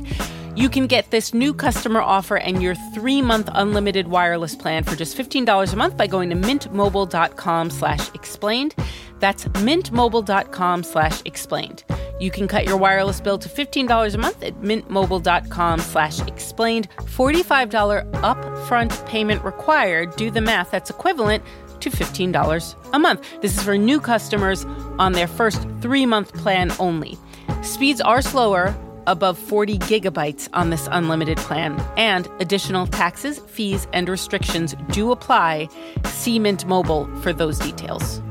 You 0.57 0.69
can 0.69 0.87
get 0.87 1.11
this 1.11 1.35
new 1.35 1.53
customer 1.53 2.01
offer 2.01 2.37
and 2.37 2.63
your 2.63 2.73
three-month 2.95 3.47
unlimited 3.53 4.07
wireless 4.07 4.55
plan 4.55 4.83
for 4.83 4.95
just 4.95 5.15
$15 5.15 5.71
a 5.71 5.75
month 5.75 5.95
by 5.95 6.07
going 6.07 6.31
to 6.31 6.35
mintmobile.com 6.35 7.69
slash 7.69 8.09
explained. 8.15 8.73
That's 9.19 9.45
mintmobile.com 9.45 10.81
slash 10.81 11.21
explained. 11.25 11.83
You 12.19 12.31
can 12.31 12.47
cut 12.47 12.65
your 12.65 12.75
wireless 12.75 13.21
bill 13.21 13.37
to 13.37 13.47
$15 13.47 14.15
a 14.15 14.17
month 14.17 14.41
at 14.41 14.55
mintmobile.com 14.55 15.79
slash 15.79 16.21
explained. 16.21 16.89
$45 17.01 18.11
upfront 18.13 19.05
payment 19.05 19.43
required. 19.43 20.15
Do 20.15 20.31
the 20.31 20.41
math. 20.41 20.71
That's 20.71 20.89
equivalent 20.89 21.43
to 21.81 21.91
$15 21.91 22.75
a 22.93 22.97
month. 22.97 23.41
This 23.41 23.55
is 23.55 23.63
for 23.63 23.77
new 23.77 23.99
customers 23.99 24.65
on 24.97 25.11
their 25.11 25.27
first 25.27 25.67
three-month 25.81 26.33
plan 26.33 26.71
only. 26.79 27.15
Speeds 27.61 28.01
are 28.01 28.23
slower, 28.23 28.75
above 29.07 29.39
40 29.39 29.79
gigabytes 29.79 30.47
on 30.53 30.69
this 30.69 30.87
unlimited 30.91 31.37
plan, 31.39 31.83
and 31.97 32.27
additional 32.39 32.85
taxes, 32.85 33.39
fees, 33.47 33.87
and 33.93 34.07
restrictions 34.07 34.75
do 34.91 35.11
apply. 35.11 35.69
See 36.05 36.37
Mint 36.37 36.65
Mobile 36.67 37.07
for 37.21 37.33
those 37.33 37.57
details. 37.57 38.21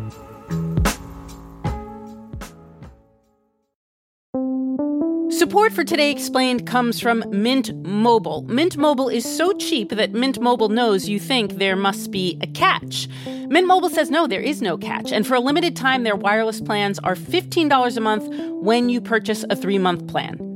Support 5.37 5.73
for 5.75 5.85
Today 5.85 6.11
Explained 6.11 6.67
comes 6.67 6.99
from 6.99 7.23
Mint 7.31 7.73
Mobile. 7.85 8.43
Mint 8.49 8.77
Mobile 8.77 9.09
is 9.09 9.37
so 9.37 9.53
cheap 9.53 9.91
that 9.91 10.13
Mint 10.13 10.41
Mobile 10.41 10.71
knows 10.71 11.09
you 11.09 11.21
think 11.21 11.59
there 11.59 11.77
must 11.77 12.11
be 12.11 12.39
a 12.41 12.47
catch. 12.47 13.07
Mint 13.49 13.67
Mobile 13.67 13.91
says 13.91 14.11
no, 14.11 14.27
there 14.27 14.41
is 14.41 14.63
no 14.63 14.79
catch. 14.79 15.13
And 15.13 15.27
for 15.27 15.35
a 15.35 15.41
limited 15.41 15.77
time, 15.77 16.05
their 16.05 16.17
wireless 16.17 16.61
plans 16.61 16.99
are 17.01 17.15
$15 17.15 17.97
a 17.97 18.01
month 18.01 18.29
when 18.63 18.89
you 18.89 19.01
purchase 19.01 19.45
a 19.51 19.55
three 19.55 19.79
month 19.79 20.09
plan. 20.09 20.56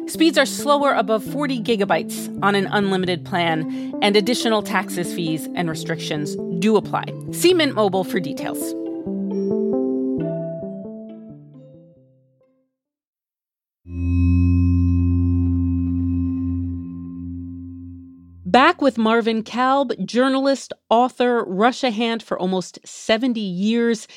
Speeds 0.11 0.37
are 0.37 0.45
slower 0.45 0.91
above 0.91 1.23
40 1.23 1.61
gigabytes 1.61 2.27
on 2.43 2.53
an 2.53 2.67
unlimited 2.67 3.23
plan, 3.23 3.97
and 4.01 4.17
additional 4.17 4.61
taxes, 4.61 5.13
fees, 5.13 5.47
and 5.55 5.69
restrictions 5.69 6.35
do 6.59 6.75
apply. 6.75 7.05
See 7.31 7.53
Mint 7.53 7.75
Mobile 7.75 8.03
for 8.03 8.19
details. 8.19 8.59
Back 18.43 18.81
with 18.81 18.97
Marvin 18.97 19.43
Kalb, 19.43 19.93
journalist, 20.05 20.73
author, 20.89 21.45
Russia 21.45 21.89
hand 21.89 22.21
for 22.21 22.37
almost 22.37 22.79
70 22.83 23.39
years. 23.39 24.09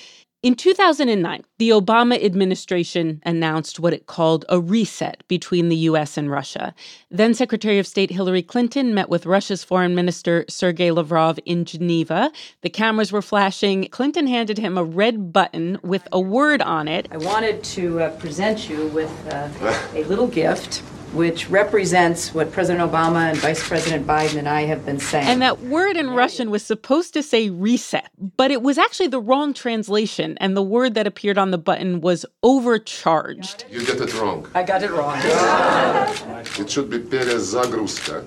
In 0.45 0.57
2009, 0.57 1.43
the 1.57 1.71
Obama 1.71 2.23
administration 2.23 3.23
announced 3.25 3.81
what 3.81 3.95
it 3.95 4.05
called 4.05 4.45
a 4.51 4.61
reset 4.61 5.27
between 5.27 5.71
the 5.71 5.77
U.S. 5.89 6.19
and 6.19 6.31
Russia. 6.31 6.75
Then 7.11 7.33
Secretary 7.33 7.79
of 7.79 7.87
State 7.87 8.11
Hillary 8.11 8.43
Clinton 8.43 8.93
met 8.93 9.09
with 9.09 9.25
Russia's 9.25 9.65
Foreign 9.65 9.95
Minister 9.95 10.45
Sergei 10.47 10.91
Lavrov 10.91 11.39
in 11.47 11.65
Geneva. 11.65 12.31
The 12.61 12.69
cameras 12.69 13.11
were 13.11 13.23
flashing. 13.23 13.89
Clinton 13.89 14.27
handed 14.27 14.59
him 14.59 14.77
a 14.77 14.85
red 14.85 15.33
button 15.33 15.79
with 15.83 16.07
a 16.13 16.21
word 16.21 16.61
on 16.61 16.89
it. 16.89 17.09
I 17.11 17.17
wanted 17.17 17.65
to 17.65 18.03
uh, 18.03 18.11
present 18.19 18.69
you 18.69 18.89
with 18.89 19.33
uh, 19.33 19.49
a 19.95 20.05
little 20.05 20.29
gift 20.29 20.83
which 21.14 21.50
represents 21.50 22.34
what 22.34 22.52
President 22.52 22.92
Obama 22.92 23.30
and 23.30 23.38
Vice 23.40 23.68
President 23.68 24.06
Biden 24.06 24.38
and 24.38 24.48
I 24.48 24.62
have 24.62 24.86
been 24.86 25.00
saying. 25.00 25.28
And 25.28 25.42
that 25.42 25.62
word 25.62 25.98
in 25.98 26.12
Russian 26.12 26.52
was 26.52 26.64
supposed 26.64 27.14
to 27.16 27.24
say 27.24 27.50
reset, 27.50 28.12
but 28.38 28.52
it 28.52 28.62
was 28.62 28.78
actually 28.78 29.08
the 29.08 29.20
wrong 29.20 29.54
translation. 29.54 30.38
And 30.40 30.56
the 30.56 30.62
word 30.62 30.94
that 30.94 31.08
appeared 31.08 31.38
on 31.38 31.52
the 31.52 31.58
button 31.58 32.02
was 32.02 32.26
overcharged. 32.44 33.66
You 33.72 33.86
get 33.86 34.00
it 34.00 34.14
wrong. 34.20 34.48
I 34.54 34.64
got 34.64 34.84
it 34.84 34.92
wrong. 34.92 35.18
It 36.60 36.70
should 36.70 36.90
be 36.90 37.00
перезагрузка. 37.00 38.26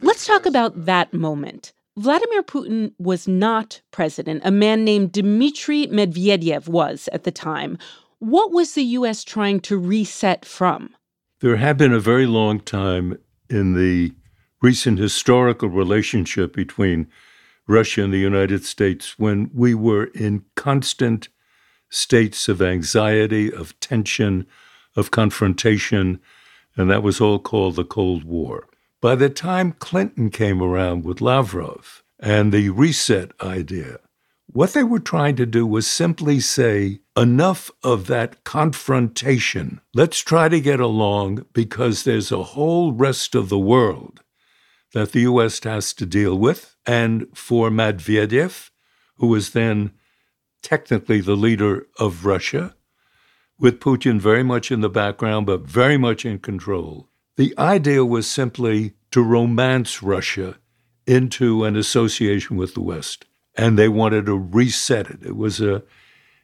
Let's 0.00 0.26
talk 0.26 0.46
about 0.46 0.86
that 0.86 1.12
moment. 1.12 1.72
Vladimir 1.98 2.42
Putin 2.42 2.92
was 2.98 3.28
not 3.28 3.82
president. 3.90 4.40
A 4.44 4.50
man 4.50 4.84
named 4.84 5.12
Dmitry 5.12 5.86
Medvedev 5.88 6.66
was 6.66 7.08
at 7.12 7.24
the 7.24 7.30
time. 7.30 7.76
What 8.18 8.50
was 8.50 8.72
the 8.72 8.84
U.S. 8.84 9.22
trying 9.24 9.60
to 9.60 9.76
reset 9.76 10.46
from? 10.46 10.94
There 11.39 11.57
had 11.57 11.77
been 11.77 11.93
a 11.93 11.99
very 11.99 12.25
long 12.25 12.59
time 12.59 13.19
in 13.47 13.75
the 13.75 14.13
recent 14.61 14.97
historical 14.97 15.69
relationship 15.69 16.53
between 16.53 17.07
Russia 17.67 18.03
and 18.03 18.11
the 18.11 18.17
United 18.17 18.65
States 18.65 19.19
when 19.19 19.51
we 19.53 19.75
were 19.75 20.05
in 20.15 20.45
constant 20.55 21.29
states 21.89 22.49
of 22.49 22.61
anxiety, 22.61 23.53
of 23.53 23.79
tension, 23.79 24.47
of 24.95 25.11
confrontation, 25.11 26.19
and 26.75 26.89
that 26.89 27.03
was 27.03 27.21
all 27.21 27.37
called 27.37 27.75
the 27.75 27.83
Cold 27.83 28.23
War. 28.23 28.67
By 28.99 29.13
the 29.13 29.29
time 29.29 29.73
Clinton 29.73 30.31
came 30.31 30.61
around 30.61 31.05
with 31.05 31.21
Lavrov 31.21 32.03
and 32.19 32.51
the 32.51 32.69
reset 32.69 33.31
idea, 33.41 33.99
what 34.47 34.73
they 34.73 34.83
were 34.83 34.99
trying 34.99 35.35
to 35.35 35.45
do 35.45 35.67
was 35.67 35.85
simply 35.85 36.39
say, 36.39 37.01
enough 37.15 37.69
of 37.83 38.07
that 38.07 38.43
confrontation. 38.43 39.81
Let's 39.93 40.19
try 40.19 40.49
to 40.49 40.61
get 40.61 40.79
along 40.79 41.45
because 41.53 42.03
there's 42.03 42.31
a 42.31 42.43
whole 42.43 42.93
rest 42.93 43.35
of 43.35 43.49
the 43.49 43.59
world 43.59 44.21
that 44.93 45.11
the 45.11 45.21
U.S. 45.21 45.61
has 45.63 45.93
to 45.93 46.05
deal 46.05 46.37
with. 46.37 46.75
And 46.85 47.27
for 47.33 47.69
Medvedev, 47.69 48.69
who 49.17 49.27
was 49.27 49.51
then 49.51 49.91
technically 50.61 51.21
the 51.21 51.35
leader 51.35 51.87
of 51.99 52.25
Russia, 52.25 52.75
with 53.59 53.79
Putin 53.79 54.19
very 54.19 54.43
much 54.43 54.71
in 54.71 54.81
the 54.81 54.89
background, 54.89 55.45
but 55.47 55.61
very 55.61 55.97
much 55.97 56.25
in 56.25 56.39
control, 56.39 57.09
the 57.35 57.53
idea 57.57 58.05
was 58.05 58.27
simply 58.27 58.93
to 59.11 59.21
romance 59.21 60.01
Russia 60.01 60.57
into 61.05 61.63
an 61.63 61.75
association 61.75 62.55
with 62.55 62.73
the 62.73 62.81
West 62.81 63.25
and 63.57 63.77
they 63.77 63.89
wanted 63.89 64.27
to 64.27 64.37
reset 64.37 65.07
it. 65.07 65.19
It 65.23 65.35
was 65.35 65.59
a 65.59 65.83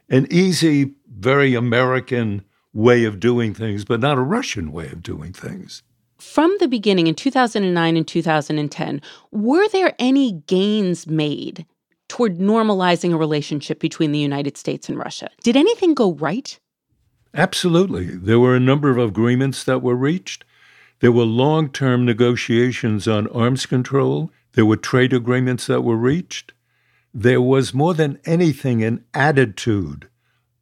an 0.09 0.27
easy, 0.29 0.93
very 1.07 1.55
American 1.55 2.43
way 2.73 3.05
of 3.05 3.19
doing 3.19 3.53
things, 3.53 3.85
but 3.85 4.01
not 4.01 4.17
a 4.17 4.21
Russian 4.21 4.71
way 4.71 4.87
of 4.87 5.01
doing 5.01 5.31
things. 5.31 5.81
From 6.19 6.55
the 6.59 6.67
beginning 6.67 7.07
in 7.07 7.15
2009 7.15 7.97
and 7.97 8.07
2010, 8.07 9.01
were 9.31 9.67
there 9.69 9.93
any 9.99 10.43
gains 10.47 11.07
made 11.07 11.65
toward 12.09 12.37
normalizing 12.37 13.13
a 13.13 13.17
relationship 13.17 13.79
between 13.79 14.11
the 14.11 14.19
United 14.19 14.57
States 14.57 14.89
and 14.89 14.97
Russia? 14.97 15.29
Did 15.41 15.55
anything 15.55 15.93
go 15.93 16.13
right? 16.13 16.59
Absolutely. 17.33 18.05
There 18.05 18.39
were 18.39 18.55
a 18.55 18.59
number 18.59 18.89
of 18.91 18.97
agreements 18.97 19.63
that 19.63 19.81
were 19.81 19.95
reached. 19.95 20.43
There 20.99 21.11
were 21.11 21.23
long 21.23 21.69
term 21.69 22.05
negotiations 22.05 23.07
on 23.07 23.27
arms 23.27 23.65
control. 23.65 24.31
There 24.53 24.65
were 24.65 24.77
trade 24.77 25.13
agreements 25.13 25.65
that 25.67 25.81
were 25.81 25.97
reached 25.97 26.53
there 27.13 27.41
was 27.41 27.73
more 27.73 27.93
than 27.93 28.19
anything 28.25 28.83
an 28.83 29.03
attitude 29.13 30.09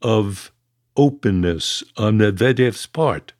of 0.01 0.51
openness 0.97 1.83
on 1.97 2.17
Medvedev's 2.17 2.85
part 2.85 3.33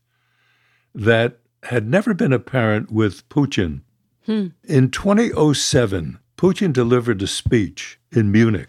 that 0.95 1.39
had 1.63 1.88
never 1.88 2.13
been 2.13 2.34
apparent 2.34 2.91
with 2.91 3.28
Putin. 3.30 3.82
Hmm. 4.26 4.47
In 4.63 4.89
2007, 4.89 6.19
Putin 6.38 6.74
delivered 6.74 7.21
a 7.21 7.28
speech 7.28 8.00
in 8.12 8.32
Munich. 8.32 8.67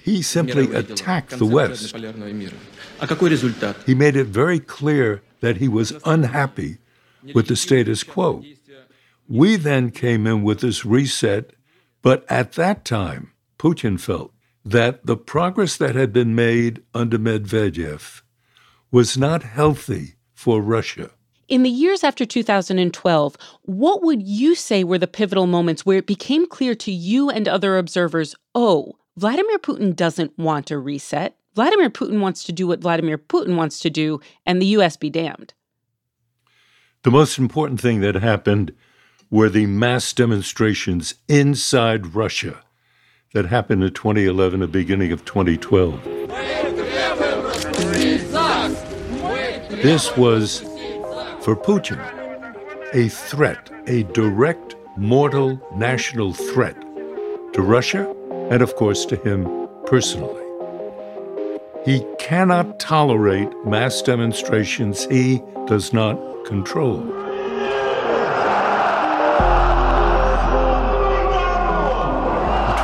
He 0.00 0.20
simply 0.22 0.72
attacked 0.74 1.38
the 1.38 1.46
West. 1.46 1.96
He 3.86 3.94
made 3.94 4.16
it 4.16 4.26
very 4.26 4.60
clear 4.60 5.22
that 5.40 5.56
he 5.56 5.68
was 5.68 5.94
unhappy 6.04 6.78
with 7.34 7.48
the 7.48 7.56
status 7.56 8.02
quo. 8.02 8.44
We 9.28 9.56
then 9.56 9.90
came 9.90 10.26
in 10.26 10.42
with 10.42 10.60
this 10.60 10.84
reset, 10.84 11.52
but 12.02 12.24
at 12.30 12.52
that 12.52 12.84
time, 12.84 13.32
Putin 13.58 13.98
felt 13.98 14.32
that 14.64 15.06
the 15.06 15.16
progress 15.16 15.76
that 15.76 15.94
had 15.94 16.12
been 16.12 16.34
made 16.34 16.82
under 16.94 17.18
Medvedev 17.18 18.22
was 18.90 19.16
not 19.16 19.42
healthy 19.42 20.14
for 20.34 20.60
Russia. 20.60 21.10
In 21.48 21.62
the 21.62 21.70
years 21.70 22.02
after 22.02 22.24
2012, 22.24 23.36
what 23.62 24.02
would 24.02 24.22
you 24.22 24.54
say 24.54 24.82
were 24.82 24.98
the 24.98 25.06
pivotal 25.06 25.46
moments 25.46 25.84
where 25.84 25.98
it 25.98 26.06
became 26.06 26.46
clear 26.46 26.74
to 26.76 26.92
you 26.92 27.28
and 27.28 27.46
other 27.46 27.76
observers 27.76 28.34
oh, 28.54 28.94
Vladimir 29.16 29.58
Putin 29.58 29.94
doesn't 29.94 30.36
want 30.38 30.70
a 30.70 30.78
reset? 30.78 31.36
Vladimir 31.54 31.90
Putin 31.90 32.20
wants 32.20 32.44
to 32.44 32.52
do 32.52 32.66
what 32.66 32.80
Vladimir 32.80 33.18
Putin 33.18 33.56
wants 33.56 33.78
to 33.80 33.90
do, 33.90 34.20
and 34.44 34.60
the 34.60 34.66
U.S. 34.66 34.96
be 34.96 35.10
damned. 35.10 35.54
The 37.02 37.10
most 37.10 37.38
important 37.38 37.80
thing 37.80 38.00
that 38.00 38.14
happened 38.14 38.74
were 39.34 39.48
the 39.48 39.66
mass 39.66 40.12
demonstrations 40.12 41.16
inside 41.26 42.14
Russia 42.14 42.60
that 43.32 43.44
happened 43.46 43.82
in 43.82 43.92
2011 43.92 44.62
and 44.62 44.70
beginning 44.70 45.10
of 45.10 45.24
2012. 45.24 46.04
This 49.82 50.16
was 50.16 50.60
for 51.40 51.56
Putin, 51.56 51.98
a 52.94 53.08
threat, 53.08 53.72
a 53.88 54.04
direct 54.04 54.76
mortal 54.96 55.60
national 55.74 56.32
threat 56.32 56.80
to 57.54 57.60
Russia 57.60 58.08
and, 58.52 58.62
of 58.62 58.76
course, 58.76 59.04
to 59.06 59.16
him 59.16 59.68
personally. 59.84 60.44
He 61.84 62.06
cannot 62.20 62.78
tolerate 62.78 63.50
mass 63.66 64.00
demonstrations 64.00 65.06
he 65.06 65.42
does 65.66 65.92
not 65.92 66.44
control. 66.44 67.23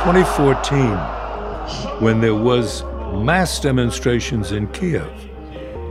2014, 0.03 0.97
when 2.01 2.21
there 2.21 2.33
was 2.33 2.83
mass 3.23 3.59
demonstrations 3.59 4.51
in 4.51 4.65
Kiev 4.69 5.07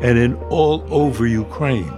and 0.03 0.19
in 0.19 0.35
all 0.51 0.85
over 0.93 1.29
Ukraine 1.29 1.95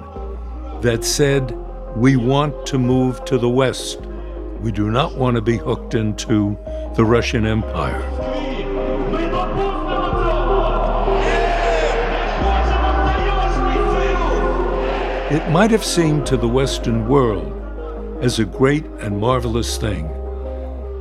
that 0.82 1.04
said, 1.04 1.56
we 1.96 2.16
want 2.16 2.66
to 2.66 2.76
move 2.76 3.24
to 3.24 3.38
the 3.38 3.48
West. 3.48 4.02
We 4.60 4.72
do 4.72 4.90
not 4.90 5.16
want 5.16 5.36
to 5.36 5.40
be 5.40 5.56
hooked 5.56 5.94
into 5.94 6.58
the 6.96 7.04
Russian 7.06 7.46
Empire. 7.46 8.02
It 15.30 15.48
might 15.50 15.70
have 15.70 15.82
seemed 15.82 16.26
to 16.26 16.36
the 16.36 16.46
Western 16.46 17.08
world 17.08 17.58
as 18.22 18.38
a 18.38 18.44
great 18.44 18.84
and 19.00 19.18
marvelous 19.18 19.78
thing 19.78 20.10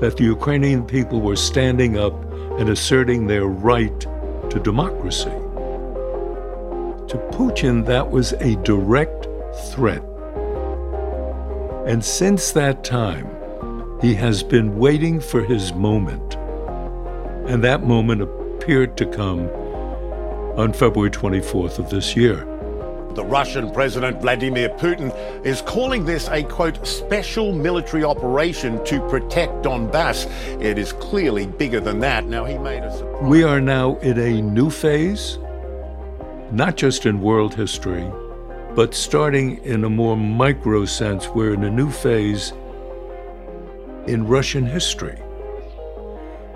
that 0.02 0.18
the 0.18 0.24
Ukrainian 0.24 0.84
people 0.86 1.22
were 1.22 1.36
standing 1.36 1.98
up 1.98 2.14
and 2.60 2.68
asserting 2.70 3.28
their 3.28 3.46
right 3.46 4.00
to 4.50 4.60
democracy. 4.60 5.30
To 7.08 7.18
Putin, 7.32 7.86
that 7.86 8.10
was 8.10 8.34
a 8.34 8.56
direct 8.64 9.28
threat. 9.72 10.04
And 11.86 12.04
since 12.04 12.52
that 12.52 12.84
time, 12.84 13.28
he 14.02 14.16
has 14.16 14.42
been 14.42 14.80
waiting 14.80 15.20
for 15.20 15.44
his 15.44 15.72
moment. 15.74 16.36
And 17.48 17.64
that 17.64 17.84
moment 17.84 18.24
appeared 18.24 18.98
to 18.98 19.06
come 19.06 19.50
on 20.58 20.74
February 20.74 21.12
24th 21.12 21.78
of 21.78 21.92
this 21.92 22.16
year. 22.16 22.48
The 23.16 23.26
Russian 23.26 23.72
President 23.72 24.22
Vladimir 24.22 24.70
Putin 24.70 25.14
is 25.46 25.62
calling 25.64 26.06
this 26.06 26.30
a 26.30 26.44
quote 26.44 26.88
special 26.88 27.52
military 27.52 28.06
operation 28.06 28.84
to 28.86 29.02
protect 29.10 29.64
Donbass. 29.64 30.28
It 30.62 30.78
is 30.78 30.94
clearly 30.94 31.46
bigger 31.46 31.82
than 31.82 32.00
that. 32.00 32.26
Now 32.26 32.46
he 32.46 32.58
made 32.58 32.84
a 32.84 32.92
surprise. 32.96 33.24
We 33.24 33.44
are 33.44 33.60
now 33.60 33.98
in 33.98 34.18
a 34.18 34.42
new 34.42 34.70
phase, 34.70 35.40
not 36.52 36.78
just 36.78 37.06
in 37.06 37.20
world 37.20 37.54
history, 37.54 38.10
but 38.76 38.94
starting 38.94 39.58
in 39.66 39.84
a 39.84 39.90
more 39.90 40.16
micro 40.16 40.86
sense, 40.86 41.28
we're 41.28 41.54
in 41.54 41.66
a 41.66 41.70
new 41.70 41.92
phase 41.92 42.54
in 44.08 44.26
Russian 44.26 44.66
history. 44.66 45.22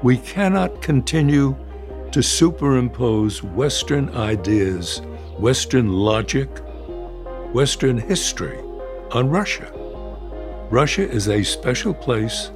We 0.04 0.18
cannot 0.20 0.82
continue 0.82 1.58
to 2.12 2.24
superimpose 2.24 3.44
Western 3.44 4.08
ideas 4.16 5.02
Western 5.40 5.92
logic, 5.92 6.48
Western 7.52 7.98
history 7.98 8.58
on 9.12 9.30
Russia. 9.30 9.70
Russia 10.72 11.10
is 11.10 11.28
a 11.28 11.44
special 11.44 11.94
place 11.94 12.52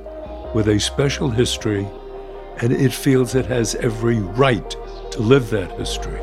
with 0.55 0.69
a 0.69 0.79
special 0.79 1.29
history, 1.29 1.85
and 2.61 2.71
it 2.71 2.93
feels 2.93 3.35
it 3.35 3.47
has 3.47 3.75
every 3.75 4.19
right 4.19 4.69
to 5.11 5.19
live 5.19 5.49
that 5.49 5.77
history. 5.77 6.21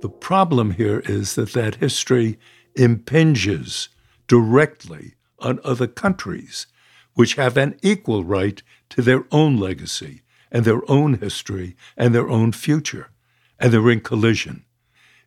The 0.00 0.08
problem 0.08 0.70
here 0.70 1.00
is 1.00 1.34
that 1.34 1.52
that 1.52 1.74
history 1.74 2.38
impinges 2.76 3.90
directly 4.26 5.16
on 5.38 5.60
other 5.64 5.86
countries, 5.86 6.66
which 7.12 7.34
have 7.34 7.58
an 7.58 7.78
equal 7.82 8.24
right 8.24 8.62
to 8.88 9.02
their 9.02 9.26
own 9.30 9.58
legacy 9.58 10.22
and 10.50 10.64
their 10.64 10.88
own 10.90 11.14
history 11.14 11.76
and 11.96 12.14
their 12.14 12.28
own 12.28 12.52
future, 12.52 13.10
and 13.58 13.72
they're 13.72 13.90
in 13.90 14.00
collision. 14.00 14.64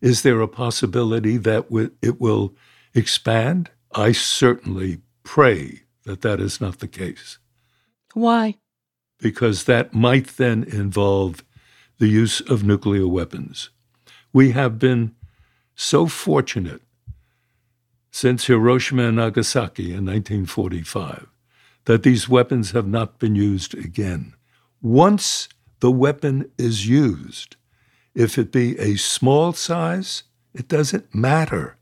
Is 0.02 0.22
there 0.22 0.42
a 0.42 0.48
possibility 0.48 1.38
that 1.38 1.66
it 2.02 2.20
will 2.20 2.56
expand? 2.94 3.72
I 3.96 4.12
certainly 4.12 5.00
pray 5.24 5.84
that 6.04 6.22
that 6.22 6.40
is 6.40 6.60
not 6.60 6.80
the 6.80 6.88
case. 6.88 7.38
Why? 8.14 8.58
Because 9.20 9.64
that 9.64 9.94
might 9.94 10.28
then 10.38 10.64
involve 10.64 11.44
the 12.00 12.08
use 12.08 12.42
of 12.42 12.64
nuclear 12.64 13.08
weapons. 13.08 13.70
We 14.34 14.52
have 14.52 14.78
been 14.78 15.16
so 15.76 16.08
fortunate 16.08 16.82
since 18.12 18.46
Hiroshima 18.46 19.04
and 19.08 19.16
Nagasaki 19.18 19.86
in 19.86 20.06
1945 20.06 21.28
that 21.86 22.04
these 22.04 22.30
weapons 22.30 22.72
have 22.72 22.88
not 22.88 23.20
been 23.20 23.36
used 23.36 23.74
again. 23.74 24.34
Once 24.84 25.48
the 25.80 25.90
weapon 25.90 26.52
is 26.58 26.90
used, 26.90 27.56
if 28.14 28.38
it 28.38 28.52
be 28.52 28.78
a 28.78 28.98
small 28.98 29.54
size, 29.54 30.24
it 30.54 30.68
doesn't 30.68 31.16
matter. 31.16 31.78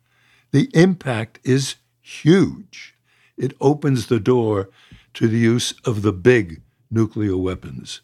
The 0.52 0.70
impact 0.76 1.40
is 1.44 1.78
huge. 2.00 2.96
It 3.38 3.58
opens 3.60 4.06
the 4.06 4.20
door 4.20 4.70
to 5.16 5.28
the 5.28 5.40
use 5.40 5.74
of 5.84 6.04
the 6.04 6.14
big 6.14 6.62
nuclear 6.92 7.36
weapons. 7.36 8.02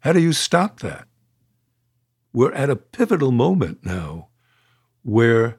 How 0.00 0.14
do 0.14 0.20
you 0.20 0.32
stop 0.32 0.80
that? 0.80 1.06
We're 2.32 2.54
at 2.54 2.70
a 2.70 2.76
pivotal 2.76 3.32
moment 3.32 3.84
now 3.84 4.28
where 5.02 5.58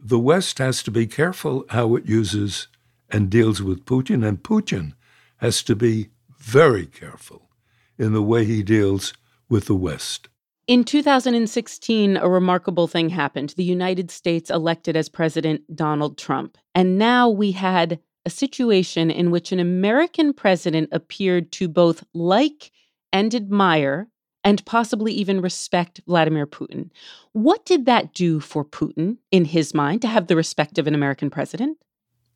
the 0.00 0.20
West 0.20 0.58
has 0.58 0.84
to 0.84 0.92
be 0.92 1.08
careful 1.08 1.64
how 1.70 1.96
it 1.96 2.06
uses 2.06 2.68
and 3.10 3.28
deals 3.28 3.60
with 3.60 3.84
Putin, 3.84 4.24
and 4.24 4.44
Putin 4.44 4.92
has 5.38 5.64
to 5.64 5.74
be 5.74 6.10
very 6.38 6.86
careful 6.86 7.48
in 7.98 8.12
the 8.12 8.22
way 8.22 8.44
he 8.44 8.62
deals 8.62 9.12
with 9.48 9.66
the 9.66 9.74
West. 9.74 10.28
In 10.66 10.84
2016, 10.84 12.16
a 12.16 12.28
remarkable 12.28 12.86
thing 12.86 13.08
happened. 13.08 13.50
The 13.56 13.64
United 13.64 14.10
States 14.10 14.48
elected 14.48 14.96
as 14.96 15.08
President 15.08 15.62
Donald 15.74 16.16
Trump. 16.16 16.56
And 16.74 16.98
now 16.98 17.28
we 17.28 17.52
had 17.52 17.98
a 18.24 18.30
situation 18.30 19.10
in 19.10 19.30
which 19.30 19.50
an 19.50 19.58
American 19.58 20.32
president 20.32 20.88
appeared 20.92 21.50
to 21.52 21.68
both 21.68 22.04
like 22.14 22.70
and 23.12 23.34
admire 23.34 24.08
and 24.44 24.64
possibly 24.64 25.12
even 25.12 25.40
respect 25.40 26.00
Vladimir 26.06 26.46
Putin. 26.46 26.90
What 27.32 27.64
did 27.64 27.86
that 27.86 28.14
do 28.14 28.40
for 28.40 28.64
Putin 28.64 29.18
in 29.30 29.44
his 29.44 29.74
mind 29.74 30.02
to 30.02 30.08
have 30.08 30.26
the 30.26 30.36
respect 30.36 30.78
of 30.78 30.86
an 30.86 30.94
American 30.94 31.30
president? 31.30 31.78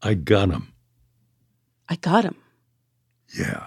I 0.02 0.14
got 0.14 0.50
him. 0.50 0.72
I 1.88 1.96
got 1.96 2.24
him. 2.24 2.36
Yeah. 3.38 3.66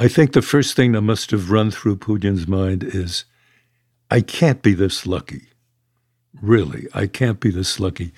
I 0.00 0.06
think 0.06 0.32
the 0.32 0.42
first 0.42 0.76
thing 0.76 0.92
that 0.92 1.00
must 1.00 1.32
have 1.32 1.50
run 1.50 1.72
through 1.72 1.96
Putin's 1.96 2.46
mind 2.46 2.84
is 2.84 3.24
I 4.08 4.20
can't 4.20 4.62
be 4.62 4.72
this 4.72 5.08
lucky. 5.08 5.48
Really, 6.40 6.86
I 6.94 7.08
can't 7.08 7.40
be 7.40 7.50
this 7.50 7.80
lucky. 7.80 8.12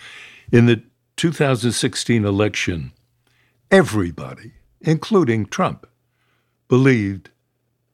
In 0.52 0.66
the 0.66 0.82
2016 1.16 2.22
election, 2.22 2.92
everybody, 3.70 4.52
including 4.82 5.46
Trump, 5.46 5.86
believed 6.68 7.30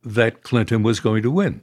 that 0.02 0.42
Clinton 0.42 0.82
was 0.82 0.98
going 0.98 1.22
to 1.22 1.30
win. 1.30 1.60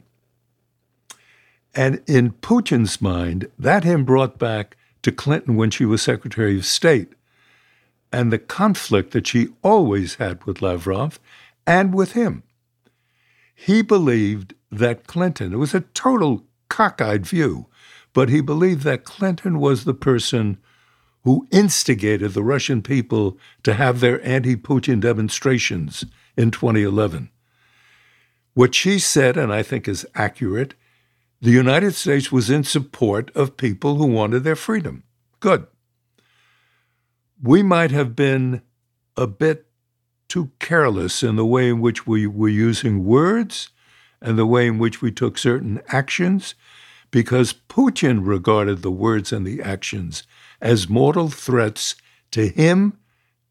And 1.75 2.01
in 2.07 2.31
Putin's 2.31 3.01
mind, 3.01 3.51
that 3.59 3.83
him 3.83 4.05
brought 4.05 4.39
back 4.39 4.77
to 5.01 5.11
Clinton 5.11 5.57
when 5.57 5.71
she 5.71 5.83
was 5.83 6.01
Secretary 6.01 6.57
of 6.57 6.65
State 6.65 7.15
and 8.13 8.31
the 8.31 8.39
conflict 8.39 9.11
that 9.11 9.27
she 9.27 9.49
always 9.61 10.15
had 10.15 10.41
with 10.45 10.61
Lavrov 10.61 11.19
and 11.65 11.93
with 11.93 12.13
him. 12.13 12.43
He 13.55 13.81
believed 13.81 14.55
that 14.71 15.07
Clinton, 15.07 15.53
it 15.53 15.57
was 15.57 15.73
a 15.73 15.81
total 15.81 16.45
cockeyed 16.69 17.25
view, 17.25 17.67
but 18.13 18.29
he 18.29 18.41
believed 18.41 18.83
that 18.83 19.03
Clinton 19.03 19.59
was 19.59 19.83
the 19.83 19.93
person 19.93 20.57
who 21.23 21.47
instigated 21.51 22.33
the 22.33 22.43
Russian 22.43 22.81
people 22.81 23.37
to 23.63 23.73
have 23.73 23.99
their 23.99 24.25
anti 24.27 24.55
Putin 24.55 24.99
demonstrations 24.99 26.05
in 26.35 26.51
2011. 26.51 27.29
What 28.53 28.75
she 28.75 28.99
said, 28.99 29.37
and 29.37 29.51
I 29.51 29.63
think 29.63 29.87
is 29.87 30.05
accurate, 30.15 30.75
the 31.41 31.51
United 31.51 31.95
States 31.95 32.31
was 32.31 32.49
in 32.49 32.63
support 32.63 33.31
of 33.35 33.57
people 33.57 33.95
who 33.95 34.05
wanted 34.05 34.43
their 34.43 34.55
freedom. 34.55 35.03
Good. 35.39 35.67
We 37.41 37.63
might 37.63 37.91
have 37.91 38.15
been 38.15 38.61
a 39.17 39.27
bit 39.27 39.65
too 40.33 40.49
careless 40.57 41.21
in 41.21 41.35
the 41.35 41.45
way 41.45 41.69
in 41.69 41.79
which 41.79 42.07
we 42.07 42.25
were 42.25 42.49
using 42.49 43.05
words 43.05 43.69
and 44.19 44.35
the 44.35 44.47
way 44.47 44.65
in 44.65 44.79
which 44.79 44.99
we 44.99 45.11
took 45.11 45.37
certain 45.37 45.79
actions, 45.89 46.55
because 47.11 47.53
Putin 47.69 48.25
regarded 48.25 48.81
the 48.81 48.89
words 48.89 49.31
and 49.31 49.45
the 49.45 49.61
actions 49.61 50.23
as 50.59 50.89
mortal 50.89 51.29
threats 51.29 51.93
to 52.31 52.47
him 52.47 52.97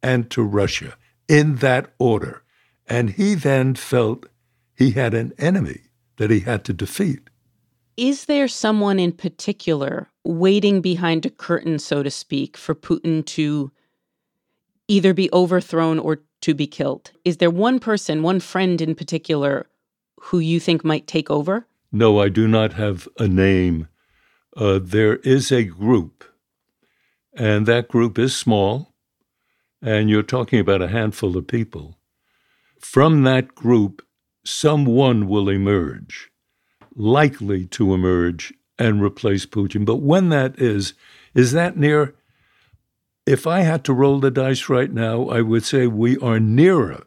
and 0.03 0.29
to 0.29 0.43
Russia 0.43 0.97
in 1.29 1.55
that 1.57 1.93
order. 2.01 2.43
And 2.89 3.11
he 3.11 3.37
then 3.37 3.77
felt 3.77 4.27
he 4.75 4.91
had 4.91 5.15
an 5.15 5.35
enemy 5.39 5.83
that 6.17 6.31
he 6.31 6.41
had 6.41 6.65
to 6.65 6.73
defeat. 6.73 7.31
Is 7.97 8.25
there 8.25 8.49
someone 8.49 8.99
in 8.99 9.13
particular 9.13 10.09
waiting 10.25 10.81
behind 10.81 11.25
a 11.27 11.31
curtain, 11.31 11.79
so 11.79 12.03
to 12.03 12.11
speak, 12.11 12.57
for 12.57 12.75
Putin 12.75 13.25
to 13.27 13.71
either 14.89 15.15
be 15.15 15.31
overthrown 15.33 16.01
or 16.01 16.23
to 16.43 16.55
be 16.55 16.67
killed? 16.67 17.13
Is 17.25 17.39
there 17.39 17.51
one 17.51 17.81
person, 17.81 18.23
one 18.23 18.41
friend 18.41 18.81
in 18.81 18.95
particular, 18.95 19.67
who 20.21 20.39
you 20.39 20.61
think 20.61 20.85
might 20.85 21.07
take 21.07 21.31
over? 21.31 21.67
No, 21.91 22.21
I 22.21 22.29
do 22.29 22.47
not 22.47 22.75
have 22.75 23.09
a 23.19 23.27
name. 23.27 23.89
Uh, 24.57 24.79
there 24.83 25.17
is 25.17 25.51
a 25.51 25.65
group, 25.65 26.25
and 27.35 27.67
that 27.67 27.89
group 27.89 28.19
is 28.19 28.37
small, 28.37 28.95
and 29.81 30.09
you're 30.09 30.23
talking 30.23 30.61
about 30.61 30.83
a 30.83 30.89
handful 30.89 31.37
of 31.37 31.47
people. 31.47 31.99
From 32.79 33.23
that 33.23 33.55
group, 33.55 34.05
someone 34.45 35.29
will 35.29 35.49
emerge, 35.49 36.31
likely 36.95 37.67
to 37.67 37.95
emerge 37.95 38.53
and 38.79 39.03
replace 39.03 39.47
Putin. 39.47 39.85
But 39.85 39.97
when 39.97 40.29
that 40.31 40.59
is, 40.59 40.95
is 41.35 41.53
that 41.53 41.77
near? 41.77 42.15
If 43.27 43.47
I 43.47 43.61
had 43.61 43.85
to 43.85 43.93
roll 43.93 44.19
the 44.19 44.33
dice 44.33 44.69
right 44.69 44.93
now, 44.93 45.29
I 45.29 45.43
would 45.43 45.65
say 45.65 45.87
we 45.87 46.19
are 46.19 46.41
nearer 46.41 47.07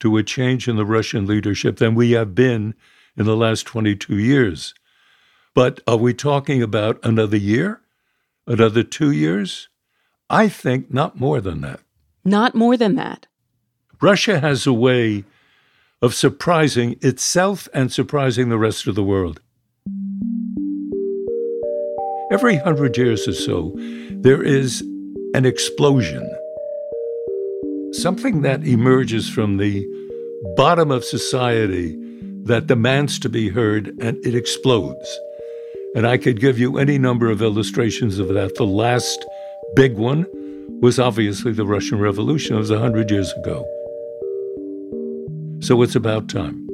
to 0.00 0.16
a 0.16 0.22
change 0.22 0.66
in 0.66 0.76
the 0.76 0.86
Russian 0.86 1.26
leadership 1.26 1.76
than 1.76 1.94
we 1.94 2.12
have 2.12 2.34
been 2.34 2.74
in 3.18 3.26
the 3.26 3.36
last 3.36 3.66
22 3.66 4.16
years. 4.16 4.72
But 5.54 5.80
are 5.86 5.98
we 5.98 6.14
talking 6.14 6.62
about 6.62 6.98
another 7.04 7.36
year? 7.36 7.82
Another 8.46 8.82
two 8.82 9.10
years? 9.10 9.68
I 10.30 10.48
think 10.48 10.92
not 10.92 11.20
more 11.20 11.42
than 11.42 11.60
that. 11.60 11.80
Not 12.24 12.54
more 12.54 12.78
than 12.78 12.94
that. 12.94 13.26
Russia 14.00 14.40
has 14.40 14.66
a 14.66 14.72
way 14.72 15.24
of 16.00 16.14
surprising 16.14 16.96
itself 17.02 17.68
and 17.74 17.92
surprising 17.92 18.48
the 18.48 18.58
rest 18.58 18.86
of 18.86 18.94
the 18.94 19.04
world. 19.04 19.42
Every 22.32 22.56
hundred 22.56 22.96
years 22.96 23.28
or 23.28 23.34
so, 23.34 23.74
there 23.76 24.42
is 24.42 24.82
an 25.34 25.46
explosion. 25.46 26.28
Something 27.92 28.42
that 28.42 28.66
emerges 28.66 29.28
from 29.28 29.56
the 29.56 29.86
bottom 30.56 30.90
of 30.90 31.04
society 31.04 31.96
that 32.44 32.66
demands 32.66 33.18
to 33.20 33.28
be 33.28 33.48
heard 33.48 33.88
and 34.00 34.24
it 34.26 34.34
explodes. 34.34 35.18
And 35.94 36.06
I 36.06 36.18
could 36.18 36.40
give 36.40 36.58
you 36.58 36.78
any 36.78 36.98
number 36.98 37.30
of 37.30 37.40
illustrations 37.40 38.18
of 38.18 38.28
that. 38.28 38.56
The 38.56 38.66
last 38.66 39.24
big 39.74 39.96
one 39.96 40.26
was 40.80 40.98
obviously 40.98 41.52
the 41.52 41.66
Russian 41.66 41.98
Revolution. 41.98 42.56
It 42.56 42.58
was 42.58 42.70
100 42.70 43.10
years 43.10 43.32
ago. 43.32 43.64
So 45.60 45.80
it's 45.82 45.94
about 45.94 46.28
time. 46.28 46.71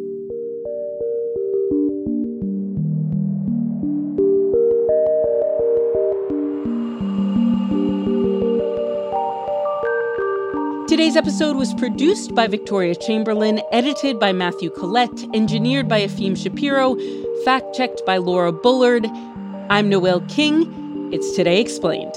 Today's 10.99 11.17
episode 11.17 11.55
was 11.55 11.75
produced 11.75 12.35
by 12.35 12.49
Victoria 12.49 12.93
Chamberlin, 12.93 13.63
edited 13.71 14.19
by 14.19 14.33
Matthew 14.33 14.69
Collette, 14.69 15.33
engineered 15.33 15.87
by 15.89 16.01
Efim 16.01 16.37
Shapiro, 16.37 16.97
fact 17.45 17.73
checked 17.73 18.05
by 18.05 18.17
Laura 18.17 18.51
Bullard. 18.51 19.07
I'm 19.71 19.89
Noel 19.89 20.23
King. 20.23 21.13
It's 21.13 21.37
Today 21.37 21.61
Explained. 21.61 22.17